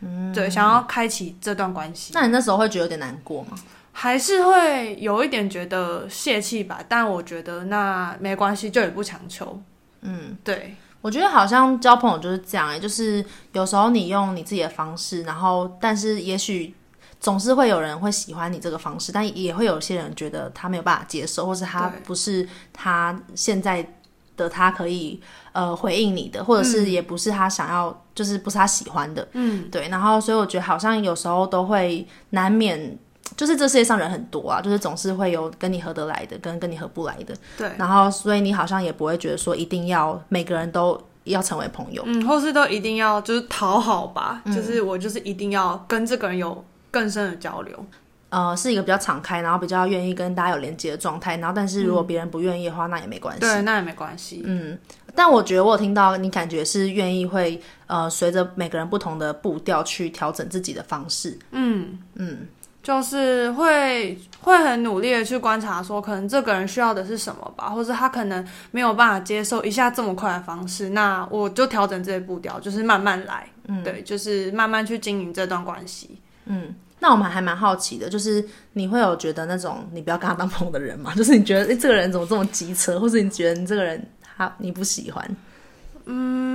[0.00, 2.12] 嗯，对，想要开启这段关系。
[2.14, 3.58] 那你那时候会觉得有点难过吗？
[3.92, 6.80] 还是会有一点觉得泄气吧？
[6.88, 9.60] 但我觉得那没关系，就也不强求。
[10.00, 10.74] 嗯，对，
[11.04, 16.74] 我觉得好像交朋友就是这样，欸，就是有时候你用你自己的方式，然后但是也许。
[17.20, 23.94] 总是会有人会喜欢你这个方式，但也会有些人觉得他没有办法接受，或是他不是他现在
[24.36, 25.18] 的他可以
[25.52, 29.88] 呃回应你的，或者是也不是他想要，嗯、就是不是他喜欢的，嗯，对。
[29.88, 32.98] 然后所以我觉得好像有时候都会难免，
[33.36, 37.70] 就是这世界上人很多啊，就是总是会有跟你合得来的，跟跟你合不来的，对。
[37.78, 46.64] 然后所以你好像也不会觉得说一定要每个人都要成为朋友，嗯，或是都一定要就是讨好吧，嗯、就是我就是一定要跟这个人有。
[46.94, 47.86] 更深的交流，
[48.28, 51.36] 呃是一个比较敞开，然后比较愿意跟大家有连接的状态。
[51.38, 53.40] 然后，但是如果别人不愿意的话，嗯、那也没关系。
[53.40, 54.44] 对，那也没关系。
[54.46, 54.78] 嗯，
[55.12, 61.36] 但我觉得我有听到你感觉是愿意会呃随着每个人不同的步调去调整自己的方式。
[61.50, 62.46] 嗯嗯。
[62.84, 76.20] 就是会会很努力的去观察，说可能这个人需要的是什么吧，或者他可能没有办法接受一下这么快的方式，那我就调整这些步调，就是慢慢来，嗯，对，就是慢慢去经营这段关系。
[76.44, 78.44] 嗯，那我们还蛮好奇的，就是
[78.74, 81.12] 你会有觉得那种你不要跟他当朋友的人吗？
[81.16, 85.26] 就是你觉得诶，这个人怎么这么机车，或者你觉得你这个人他你不喜欢？
[86.04, 86.53] 嗯，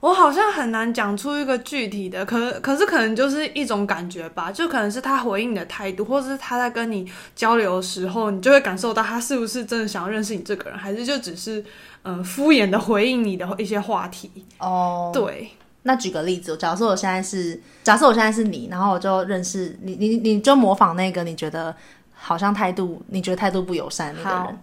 [0.00, 11.60] 我好像很难讲出一个具体的，可可是可能就是一种感觉吧，就可能是他回应你的态度，或者是他在跟你交流的时候，你就会感受到他是不是真的想要认识你这个人，还是就只是
[12.02, 14.30] 嗯、呃、敷衍的回应你的一些话题。
[14.58, 15.50] 哦，对，
[15.82, 21.74] 那举个例子，假设我现在是，假设我现在是你，然后我就认识你，你你就模仿那个你觉得
[22.14, 24.58] 好像态度，你觉得态度不友善那个人。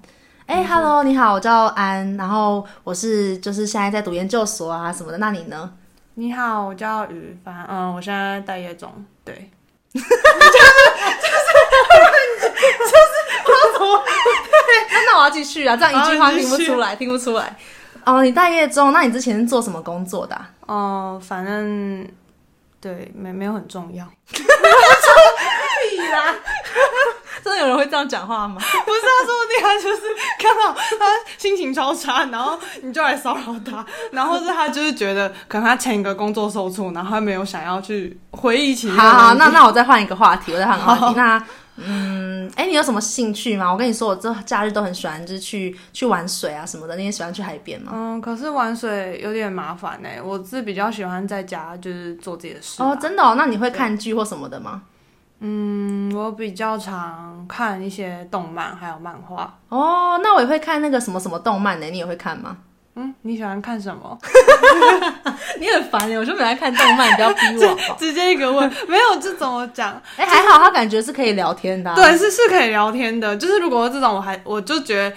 [0.63, 5.17] ，Hello，你好，我叫安，然后我是就是现在在读研究所啊什么的。
[5.19, 5.71] 那你呢？
[6.15, 8.91] 你好，我叫雨帆，嗯，我现在待业中。
[9.23, 9.51] 对，
[9.93, 10.19] 就是就是
[12.79, 13.03] 就是
[13.45, 14.03] 我怎么？
[14.91, 17.55] 那那我要继续啊，这样一句话听不出来，听不出来。
[18.05, 20.49] 哦，你待业中，那你之前是做什么工作的、啊？
[20.65, 22.07] 哦，反正
[22.81, 24.03] 对，没没有很重要。
[24.31, 24.37] 屁
[26.11, 26.35] 啦！
[27.43, 28.55] 真的有人会这样讲话吗？
[28.59, 30.01] 不是，他说不定他就是
[30.37, 31.05] 看到他
[31.37, 38.89] 心情超差，然后你就来骚扰他， 然后是他就是觉得可能他前一个工作受挫，然后他没有想要去回忆起。
[38.89, 41.15] 好，好，那那我再换一个话题，我再换个话题。
[41.15, 41.43] 那
[41.81, 43.71] 嗯，哎、欸，你有什么兴趣吗？
[43.71, 46.97] 我跟你说，我这假日都很喜欢，就是去去玩水啊什么的。
[46.97, 47.93] 你也喜欢去海边吗？
[47.95, 50.09] 嗯，可是玩水有点麻烦呢。
[50.21, 52.83] 我是比较喜欢在家就是做自己的事。
[52.83, 53.35] 哦，真的哦？
[53.37, 54.81] 那你会看剧或什么的吗？
[54.81, 54.81] 嗯，
[56.13, 59.57] 我比较常看一些动漫，还有漫画。
[59.69, 61.85] 哦，那我也会看那个什么什么动漫呢？
[61.87, 62.57] 你也会看吗？
[62.95, 64.17] 嗯，你喜欢看什么？
[65.59, 67.95] 你很烦耶，我就没来看动漫，你不要逼我好好。
[67.99, 69.91] 直接一个问，没有这种我讲。
[70.17, 71.95] 哎、欸，还好，他感觉是可以聊天的、啊。
[71.95, 73.37] 对，是是可以聊天的。
[73.37, 75.15] 就是如果这种，我还我就觉得。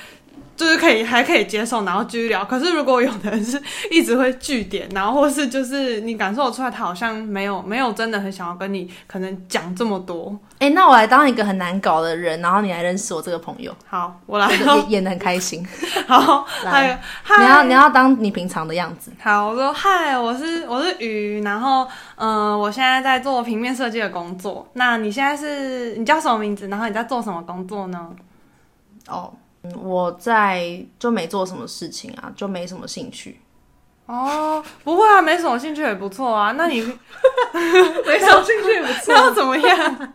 [0.62, 2.44] 就是可以还可以接受，然后继续聊。
[2.44, 10.38] 可是如果有的人是一直会据点，然后或是就是你感受出来他好像没有没有真的很想要跟你可能讲这么多。
[10.60, 13.74] 哎、欸，那我来当一个很难搞的人，然后你来认识我这个朋友。
[13.88, 15.66] 好，我来演演得很开心。
[16.06, 16.96] 好，来，
[17.40, 19.10] 你要你要当你平常的样子。
[19.20, 24.68] 好，我说嗨，我是我是鱼，然后嗯、呃，我现在在做平面设计的工作。
[24.74, 26.68] 那你现在是你叫什么名字？
[26.68, 28.10] 然后你在做什么工作呢？
[29.08, 29.32] 哦。
[29.80, 33.40] 我在就没做什么事情啊，就没什么兴趣。
[34.06, 36.52] 哦，不会啊，没什么兴趣也不错啊。
[36.52, 36.80] 那你
[38.06, 40.12] 没什么兴趣也不错，那怎么样？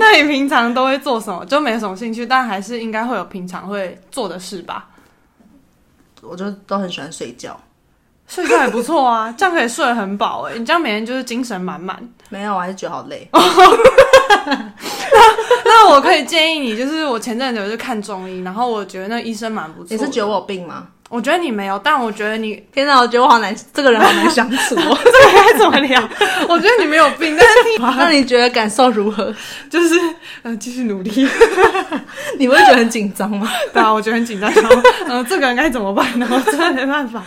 [0.00, 1.44] 那你平常都会做什么？
[1.46, 4.88] 就没什么兴趣，但还是应该会有平常会做的事吧？
[6.22, 7.60] 我就都很喜欢睡觉，
[8.26, 10.54] 睡觉也不错啊，这样可以睡得很饱哎。
[10.56, 12.02] 你这样每天就是精神满满。
[12.30, 13.28] 没有，我还是觉得好累。
[15.74, 19.88] 那那我可以建议你，就是我前阵子有去看中医，然后我觉得那医生蛮不错。
[19.90, 20.86] 你是觉得我有病吗？
[21.10, 22.54] 我觉得你没有，但我觉得你……
[22.72, 24.98] 天哪，我觉得我好难，这个人好难相处哦。
[25.04, 26.00] 这个该怎么聊？
[26.48, 27.84] 我觉得你没有病，但是你……
[27.98, 29.32] 那你觉得感受如何？
[29.68, 29.94] 就是
[30.42, 31.28] 嗯，继续努力。
[32.38, 33.48] 你会觉得很紧张吗？
[33.72, 34.50] 对啊，我觉得很紧张。
[35.06, 36.26] 嗯、呃，这个人该怎么办呢？
[36.30, 37.22] 我真的没办法。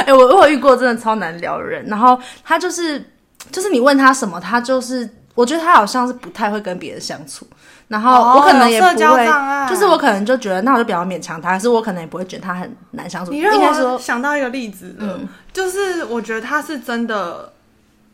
[0.00, 3.02] 哎、欸，我我有遇过真的超难聊的人，然后他就是
[3.50, 5.08] 就是你问他什么，他就是。
[5.40, 7.46] 我觉得他好像是不太会跟别人相处，
[7.88, 13.32] 然后我可能也不会，哦、就是我可能就觉得，那我就比较勉强他，可是我可能也不会觉得他很难相处。
[13.32, 17.52] 你让我想到一个例子，嗯，就是我觉得他是真的。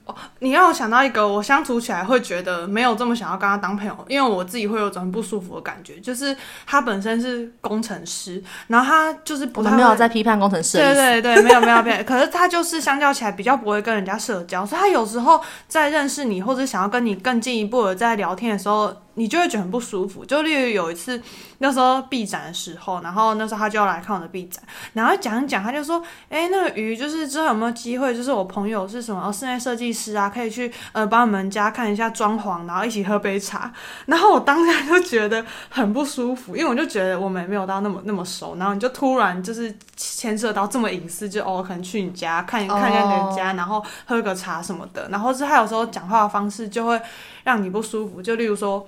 [0.06, 5.98] 哦，你让我想到一个，我相处起来会觉得没有这么想要跟他当朋友，因为我自己会有种很不舒服的感觉。
[6.00, 12.04] 就是他本身是工程师，然后他就是不太，我没有在批判工程师，对对对，没有没有没有。
[12.04, 18.94] 可是他就是相较起来比较不会跟人家社交，所以他有时候在认识你或者想要跟你更进一步的在聊天的时候。
[19.16, 20.24] 你就会觉得很不舒服。
[20.24, 21.20] 就例如有一次，
[21.58, 28.14] 那时候闭展的时候，然后那时候他就要来看我的闭展，然后讲一讲，他就说：“哎，那个鱼就是之后有没有机会？
[28.14, 33.72] 就是我朋友是什么室内设计师啊，可以去呃帮我们家看一下装潢，然后一起喝杯茶。
[34.06, 47.00] ”然后我当下就觉得很不舒服，因为我就觉得我们也没有到那么那么熟，然后你就突然就是牵涉到这么隐私，就哦可能去你家看一看一下你的家，然后喝个茶什么的，然后是他有时候讲话的方式就会
[47.44, 48.86] 让你不舒服，就例如说。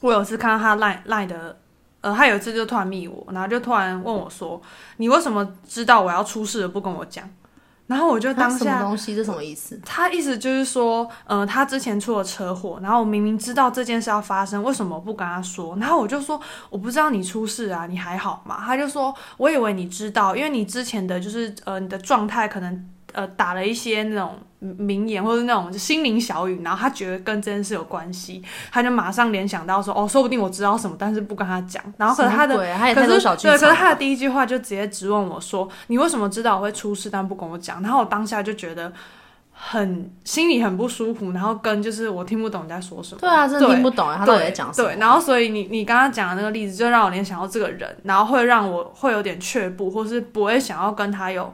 [0.00, 1.58] 我有次看到他赖赖的，
[2.00, 4.60] 呃，他有一次就突然密我，然后就突然问我说
[4.98, 7.28] ：“你为什么知道我要出事了不跟我讲？”
[7.86, 9.16] 然后我就当下什么东西？
[9.16, 9.80] 这什么意思？
[9.84, 15.76] 他意思就是说，呃，他之前出了车祸，然后我明明知道这件事要发生，为什么不跟他说？
[15.80, 18.62] 然后我就说，我不知道你出事啊，你还好吗？
[18.64, 22.88] 他就说，我以为你知道，因为你之前的就是呃，你的状态可能。
[23.12, 31.82] 呃，打了一些那种名言或者那种心灵小语，然后他觉得跟这件事有关系，他就马上联想到说，哦，说不定我知道什么，但是不跟他讲。
[31.96, 33.14] 然后可是他的，他也太多。
[33.14, 37.82] 可是对，可是他的第一句话就直接质问我说，你为什么知道我会出事，但不跟我讲？
[37.82, 38.92] 然后我当下就觉得
[39.52, 43.20] 很心里很不舒服，然后跟就是我听不懂你在说什么。
[43.20, 44.88] 对啊，真的听不懂啊，他到底在讲什么？
[44.88, 51.52] 对，然后所以你你刚刚讲的那个例子，就让我联想到这个人，然后会让我会有点却步，或是不会想要跟他有。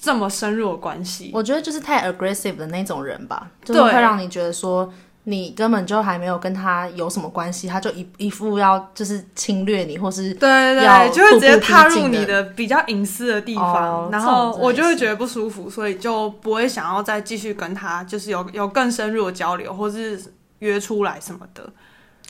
[0.00, 4.90] 这么深入的关系，我觉得就是太 aggressive 的那种人吧，就是会让你觉得说
[5.24, 20.18] 你根本就还没有跟他有什么关系，他就一一副要就是侵略你，或是对对对，就会直接踏入你的比较隐私的地方，哦、然后我就会觉得不舒服，所以就不会想要再继续跟他就是有有更深入的交流，或是
[20.60, 21.70] 约出来什么的。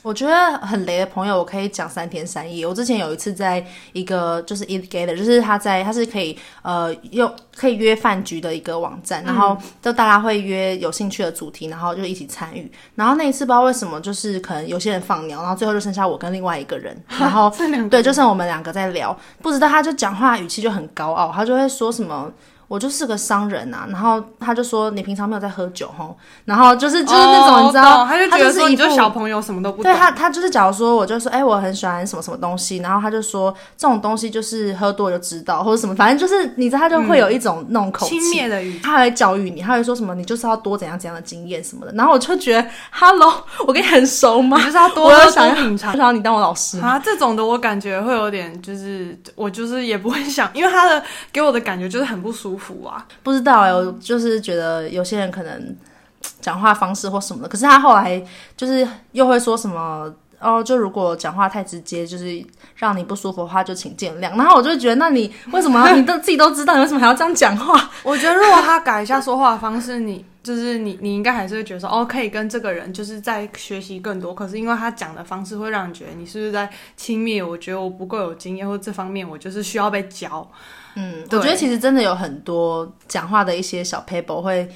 [0.02, 2.66] 我觉得很雷的朋友，我可以讲三天三夜。
[2.66, 12.70] 我之前有一次在一个就是 Eat Together，就是他在他是可以呃用可以约饭局的一个网站，然后就大家会约有兴趣的主题，然后就一起参与。
[12.94, 17.52] 然后那一次不知道为什么，就是可能有些人放鸟，然后最后就剩下我跟另外一个人， 然后
[17.90, 19.14] 对，就剩我们两个在聊。
[19.42, 22.32] 不知道他就讲话语气就很高傲，他就会说什么。
[22.70, 29.92] 我就是个商人啊，然后他就说，你平常没有在喝酒吼，然后就是就是那种、oh, 你知道，他就觉得说你就小朋友什么都不懂。
[29.92, 38.20] 对他他就是假如说我就说哎、欸、我很喜欢什么什么东西，然后他就说这种东西就是喝多就知道或者什么，反正就是你知道他就会有一种那种口气。
[38.20, 44.56] 轻蔑的语，他还会教育你，他会说什么你就是要多怎样怎样的经验什么的，然后我就觉得 Hello，我跟你很熟吗？
[44.58, 51.02] 你就是要多喝多品尝，我想要你当我老师啊，这种的我感觉会有点就是我就是也不会想，因为他的
[51.32, 53.32] 给我的感觉就是很不舒服啊，不。
[53.32, 55.76] 知道哎，我就是觉得有些人可能
[56.42, 58.22] 讲话方式或什么的，可是他后来
[58.56, 62.44] 就是又会说什么哦，就如果讲话太直接，就是
[62.76, 64.36] 让你不舒服的话，就请见谅。
[64.36, 67.88] 然后我就觉得，那你为什么要你都自己都知道，你为什么还要这样讲话？
[68.02, 74.34] 我觉得如果他改一下说话的方式，你就是你你应该还是会觉得说哦，可以跟这个人就是在学习更多。
[74.34, 77.46] 可是因为他讲的方式会让你觉得你是不是在轻蔑？
[77.46, 80.46] 我觉得我不够有经验，或这方面我就是需要被教。
[80.94, 84.68] 嗯，我觉得其实真的有很多讲话的一些小 paper 会，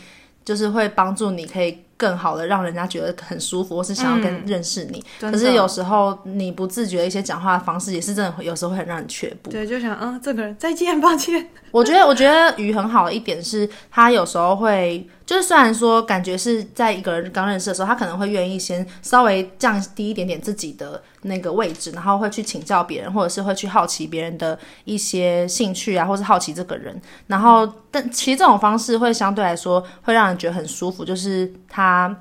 [0.44, 5.02] 就是会帮助你可以更好的让人家觉得很舒服，或是想要更认识你。
[5.20, 9.50] 嗯、可是有时候你不自觉的一些讲话的方式，也是真的有时候会很让人却步。
[9.50, 11.48] 对，就想嗯，这个人再见，抱歉。
[11.70, 15.06] 我觉得，我觉得鱼很好的一点是，他有时候会。
[15.26, 27.00] 就是虽然说感觉是在一个人刚认识的时候，他可能会愿意先稍微降低一点点自己的那个位置，然后会去请教别人，或者是会去好奇别人的一些兴趣啊，或是好奇这个人。
[27.26, 32.14] 然后，但其实这种方式会相对来说会让人觉得很舒服，就是他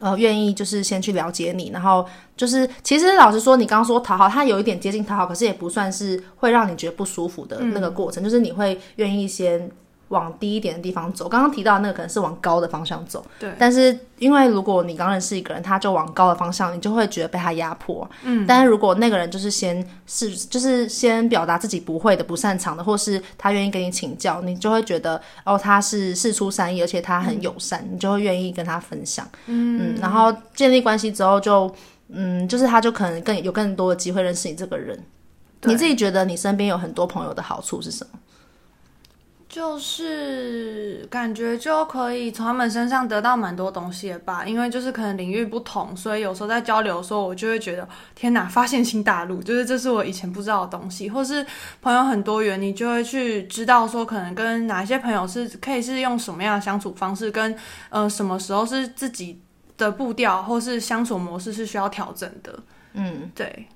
[0.00, 2.04] 呃愿意就是先去了解你，然后
[2.36, 9.70] 就是其实老实说，你刚刚说讨好，他有一点接近讨好，可是也不算是会让你觉得不舒服的那个过程，就是你会愿意先。
[10.10, 13.24] 往低一点的地方走，刚刚提到的那个可能是往高的方向走。
[13.38, 13.52] 对。
[13.58, 18.08] 但是因为如果你刚认识一个人，他就往高的方向，你就会觉得被他压迫。
[18.24, 18.44] 嗯。
[18.46, 29.24] 但是如果那个人就是先是就是先表达自己不会的、不擅长的，或是他愿意跟你请教，你就会觉得哦，他是事出善意，而且他很友善，嗯、你就会愿意跟他分享。
[29.46, 29.94] 嗯。
[29.94, 30.00] 嗯。
[30.00, 31.74] 然后建立关系之后就，就
[32.08, 35.00] 嗯，就是他就可能更有更多的机会认识你这个人。
[35.64, 38.18] 你自己觉得你身边有很多朋友的好处是什么？
[39.50, 51.44] 就是感觉就可以从他们身上得到蛮多东西的吧，因为就是可能领域不同，所以有时候在交流的时候，我就会觉得天哪，发现新大陆，就是这是我以前不知道的东西，或是
[51.82, 57.52] 朋友很多元，你就会去知道说可能跟哪些朋友是可以是用什么样的相处方式，跟
[57.88, 59.42] 呃什么时候是自己
[59.76, 62.56] 的步调或是相处模式是需要调整的。
[62.92, 63.66] 嗯，对。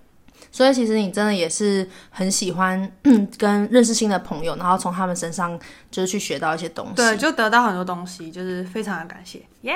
[0.55, 2.89] 所以其实你真的也是很喜欢
[3.37, 5.59] 跟认识新的朋友，然后从他们身上
[5.91, 9.75] 就是去学到一些东西，对，就得到很多东西，就是非常的感谢，耶、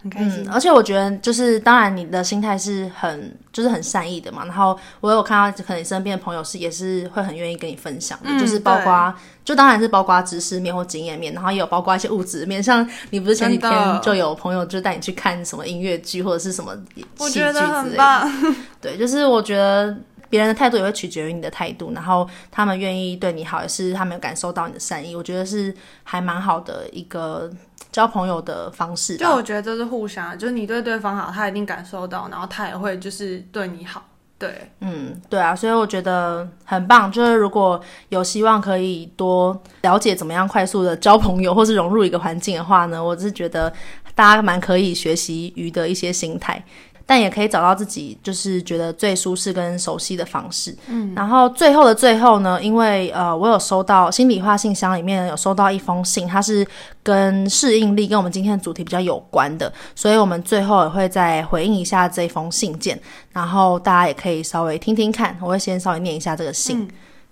[0.00, 4.44] 很开心，嗯，而且我觉得就是，当然你的心态是很，就是很善意的嘛。
[4.44, 9.12] 然后我有看到，可能你身边的朋友是也是会很愿意跟你分享的，嗯、就是包括，
[9.44, 12.62] 就当然是包括知识面或经验面，然后也有包括一些物质面。
[12.62, 18.54] 像你不是前几天就有朋友就带你去看什么音乐剧或者是什么戏剧之类的，我觉得很棒。
[18.80, 19.96] 对，就是我觉得
[20.28, 25.14] 别人的态度也会取决于你的态度，然后他们愿意对你好，也是他们有感受到你的善意。
[25.14, 25.74] 我觉得是
[26.04, 27.50] 还蛮好的一个。
[27.90, 34.04] 交朋友的方式，就我觉得这是互相，就是你对对方好，他一定感受到，然后他也会就是对你好。
[34.38, 37.10] 对，嗯，对啊，所以我觉得很棒。
[37.10, 43.72] 就是如果有希望可以多了解怎么样快速的交朋友，或是融入一个环境的话呢，我是觉得
[44.14, 46.62] 大家蛮可以学习鱼的一些心态。
[47.10, 50.76] 但也可以找到自己就是觉得最舒适跟熟悉的方式。
[50.88, 56.66] 嗯，然后最后的最后呢，因为呃，我有收到心里话信箱里面有收到一封信，它是
[57.02, 63.00] 跟适应力跟我们今天的主题比较有关的，所以我们最后也会再回应一下这封信件，
[63.32, 65.34] 然后大家也可以稍微听听看。
[65.40, 66.82] 我会先稍微念一下这个信。
[66.82, 66.88] 嗯、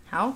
[0.09, 0.33] 好，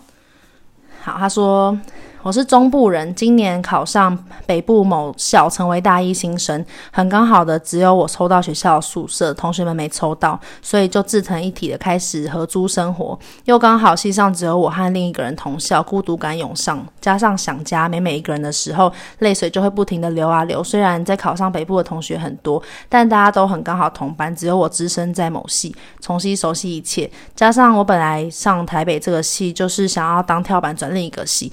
[1.01, 1.74] 好，他说。
[2.22, 6.62] 我是中部人，今年考上北部某校，成为大一新生。
[6.92, 13.18] 很刚好的，只有我抽到学校宿舍，同学们没抽到，所以就自成一体的开始合租生活。
[13.46, 20.62] 又刚好系上只有我和另一个人同校，孤独感涌上，加上想家，每每一个人的时候，泪水就会不停的流啊流。
[20.62, 27.10] 虽然在考上北部的同学很多，但大家都很刚好同班，只有我只身在某系，重新熟悉一切。
[27.34, 31.50] 加上我本来上台北这个系，就是想要当跳板转另一个系。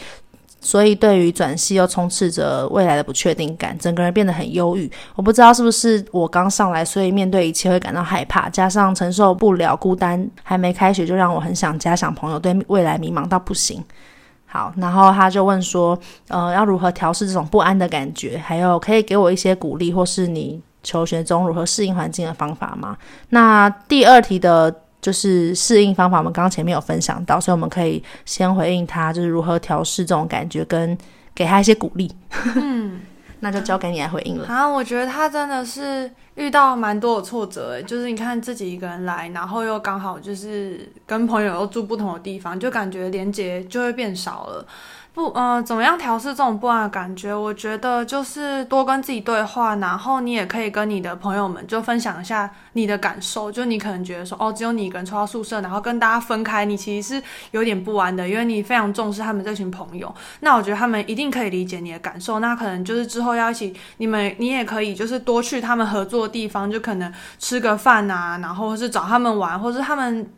[0.59, 4.91] 所以，对于转系又充斥着未来的不确定感，整个人变得很忧郁。
[5.15, 13.83] 我不知道是不是我刚上来，所以面对一切会感到害怕，加上承受不了孤单，还没开学就让我很想家、想朋友，对未来迷茫到不行。
[14.45, 15.97] 好，然后他就问说，
[16.27, 18.37] 呃，要如何调试这种不安的感觉？
[18.37, 22.97] 还有可以给我一些鼓励，或是你求学中如何适应环境的方法吗？
[23.29, 24.73] 那第二题的。
[25.01, 30.97] 就是适应方法，我们刚刚前面有分享到，所以我们可以先回应他，就是如何调试这种感觉，跟
[31.33, 32.11] 给他一些鼓励。
[32.55, 32.99] 嗯，
[33.39, 34.47] 那就交给你来回应了。
[34.47, 44.65] 啊，我觉得他真的是遇到蛮多的挫折，就是你看自己一个人来，然后又刚好就是跟朋友又住不同的地方，就感觉连接就会变少了。
[45.17, 47.33] 不，呃，怎么样调试这种不安的感觉？
[47.33, 53.51] 我觉得就是多跟自己对话，然后你也可以跟你的朋友们就分享一下你的感受。
[53.51, 60.13] 就你可能觉得说，哦，只有你一个人抽到宿舍，然后跟大家分开，你其实是有点不安的，因为你非常重视他们这群朋友。
[60.41, 62.37] 那我觉得他们一定可以理解你的感受。
[62.37, 70.29] 那可能就是之后要一起，你们你也可以就是多去他们合作的地方，就可能吃个饭啊，然后或是找他们玩，或是他们。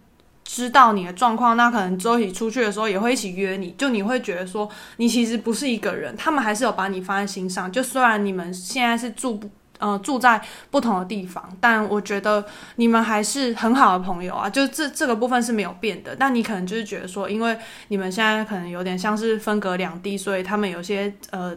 [0.51, 7.71] 知道你的状况，那可能周一起出去的时候也会一起约你，就你会觉得说你其实不是一个人，他们还是有把你放在心上。
[7.71, 9.47] 就虽然你们现在是住不
[9.77, 10.41] 呃住在
[10.71, 12.43] 不同的地方，但我觉得
[12.77, 14.49] 你们还是很好的朋友啊。
[14.49, 16.15] 就这这个部分是没有变的。
[16.15, 17.55] 但你可能就是觉得说，因为
[17.89, 21.55] 你们现在可能有点像是分隔两地，所以他们有些呃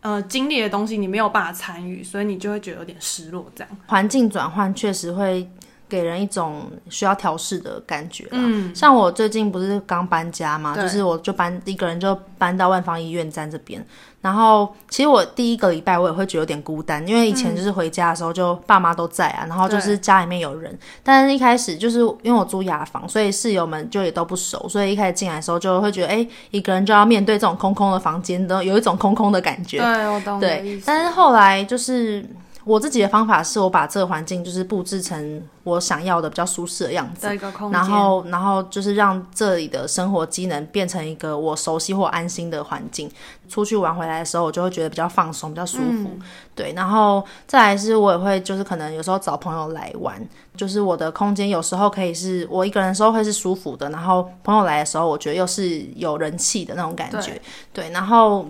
[0.00, 3.48] 呃经历的东西你没有办法参与，所以你就会觉得有点失落。
[3.54, 5.48] 这样环境转换确实会。
[5.88, 8.26] 给人一种需要调试的感觉。
[8.30, 13.84] 嗯，像我最近不是刚搬家嘛，就是我就搬一个人就搬到万方医院站这边。
[14.20, 20.76] 然后其实我第一个礼拜我也会觉得有点孤单，因为以前就是回家的时候就爸妈都在啊，然后就是家里面有人。
[21.02, 29.76] 但是一开始就是因为我租雅房，所以室友们就也都不熟，所以一开始进来的时候就会觉得，哎，一个人就要面对这种空空的房间，都有一种空空的感觉。
[29.78, 30.40] 对，我懂。
[30.40, 32.26] 对，但是后来就是。
[32.64, 37.28] 我自己的方法是我把这个环境就是布置成我想要的比较舒适的样子，
[37.70, 43.10] 然后然后就是让这里的生活机能变成一个我熟悉或安心的环境。
[43.48, 46.08] 出去玩回来的时候，我就会觉得比较放松、比较舒服。
[46.14, 46.20] 嗯、
[46.54, 57.32] 对，然后再来是我也会就是可能有时候找朋友来玩，就是我的空间有时候可以是我一个人的时候会是舒服的，然后朋友来的时候，我觉得又是有人气的那种感觉。
[57.32, 57.42] 对，
[57.74, 58.48] 对，然后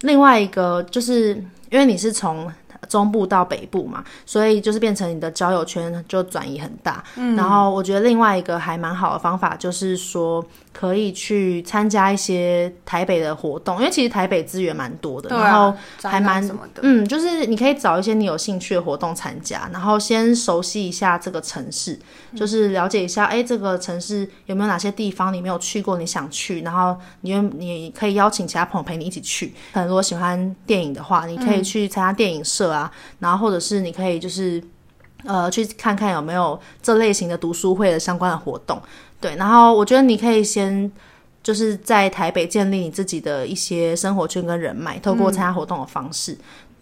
[0.00, 1.34] 另外一个就是
[1.70, 2.52] 因为你是从。
[2.88, 7.02] 中部到北部嘛，所以就是变成你的交友圈就转移很大。
[7.16, 10.44] 嗯，然后我觉得另外一个还蛮好的方法就是说，
[10.74, 15.72] 可以去参加一些台北的活动，因为其实台北资源蛮多的，然后
[16.02, 16.46] 还蛮。
[16.82, 21.98] 嗯，就是你可以找一些你有兴趣的活动参加，然后先熟悉一下这个城市，
[22.36, 29.54] 就是了解一下，哎，这个城市有没有哪些地方你没有去过，你想去，然后你你可以邀请其他朋友陪你一起去。
[29.72, 32.74] 可能如果喜欢电影的话，你可以去参加电影社。
[32.74, 34.60] 啊，然后或者是你可以就是，
[35.24, 38.82] 呃，去看看有没有这类型的读书会的相关的活动，
[39.24, 39.36] 对。
[39.36, 40.90] 然后我觉得你可以先
[41.42, 46.32] 就是在台北建立你自己的一些生活圈跟人脉，透过参加活动的方式。
[46.32, 46.38] 嗯、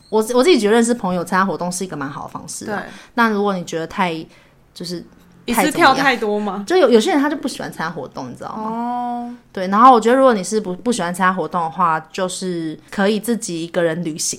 [0.08, 2.64] 我我自己觉得认识朋友、参加活动是一个蛮好的方式。
[2.64, 2.74] 对。
[3.14, 4.12] 那如果你觉得太
[4.74, 5.04] 就是。
[5.44, 6.62] 一次跳太多吗？
[6.68, 8.62] 就有有些人他就不喜欢参加活动，你知道吗？
[8.62, 9.66] 哦，对。
[9.66, 14.38] 然后我觉得如果你是不不喜欢参加活动的话，就是可以自己一个人旅行。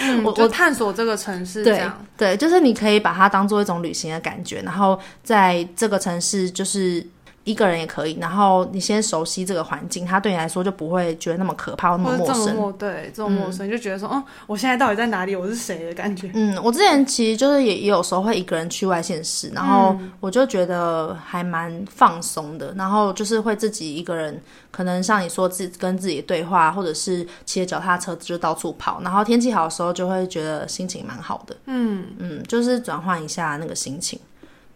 [0.00, 7.06] 嗯、我我探索这个城市对，对，就是你可以把它当做一种旅行的感觉，然后在这个城市就是
[7.44, 12.56] 一个人也可以，然后你先熟悉这个环境，它对你来说就不会觉得那么可怕，那么陌生。
[12.56, 15.36] 么对，这种陌生、嗯、就觉得说，哦，我现在到底在哪里？
[15.36, 16.30] 我是谁的感觉？
[16.34, 24.40] 嗯，我之前其实就是也也有时候会一个人去外县市，然后我就觉得还蛮放松的，然后就是会自己一个人，
[24.70, 31.54] 可能像你说自己跟自己对话，或者是骑着脚踏车就到处跑，然后天气好的时候就会觉得心情蛮好的。
[31.66, 34.18] 嗯嗯，就是转换一下那个心情。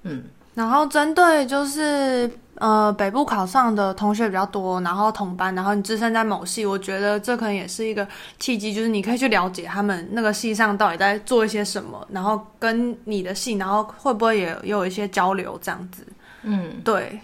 [0.02, 0.22] 嗯，
[0.58, 2.30] 然后针对就是。
[2.60, 8.04] 呃，北部考上的同学比较多，然后同班，然后你置身在某系，我觉得这可能也是一个
[8.40, 16.04] 契机，就是你可以去了解他们那个系上到底在做一些什么，然后跟你的系，然后会不会也也有一些交流这样子。
[16.42, 17.20] 嗯，对。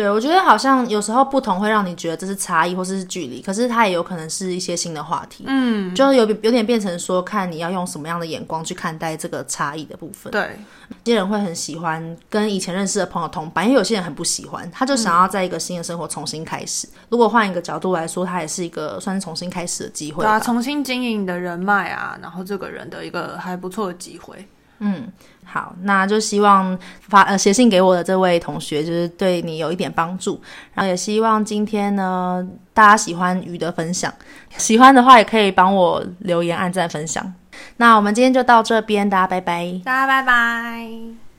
[0.00, 5.44] 对，我觉得好像有时候不同会让你觉得这是差异或是距离，可是它也有可能是一些新的话题。
[5.46, 10.30] 嗯，就有有点变成说，看你要用什么样的眼光去看待这个差异的部分。
[10.30, 10.56] 对，
[10.88, 16.86] 有些人会很喜欢跟以前认识的朋友同班，因为有些人很不喜欢，他就想要在一个新的生活重新开始。
[16.86, 20.24] 嗯、如果换一个角度来说，它也是一个算是重新开始的机会。
[20.24, 24.48] 对啊，重新经营的人脉啊，然后这个人的一个还不错的机会。
[24.80, 25.08] 嗯。
[25.52, 30.40] 好，那就希望发呃写信给我的这位同学，就是对你有一点帮助。
[30.74, 34.14] 然后也希望今天呢，大家喜欢鱼的分享，
[34.56, 37.34] 喜欢的话也可以帮我留言、按赞、分享。
[37.78, 41.29] 那我们今天就到这边，大家拜拜，大家拜拜。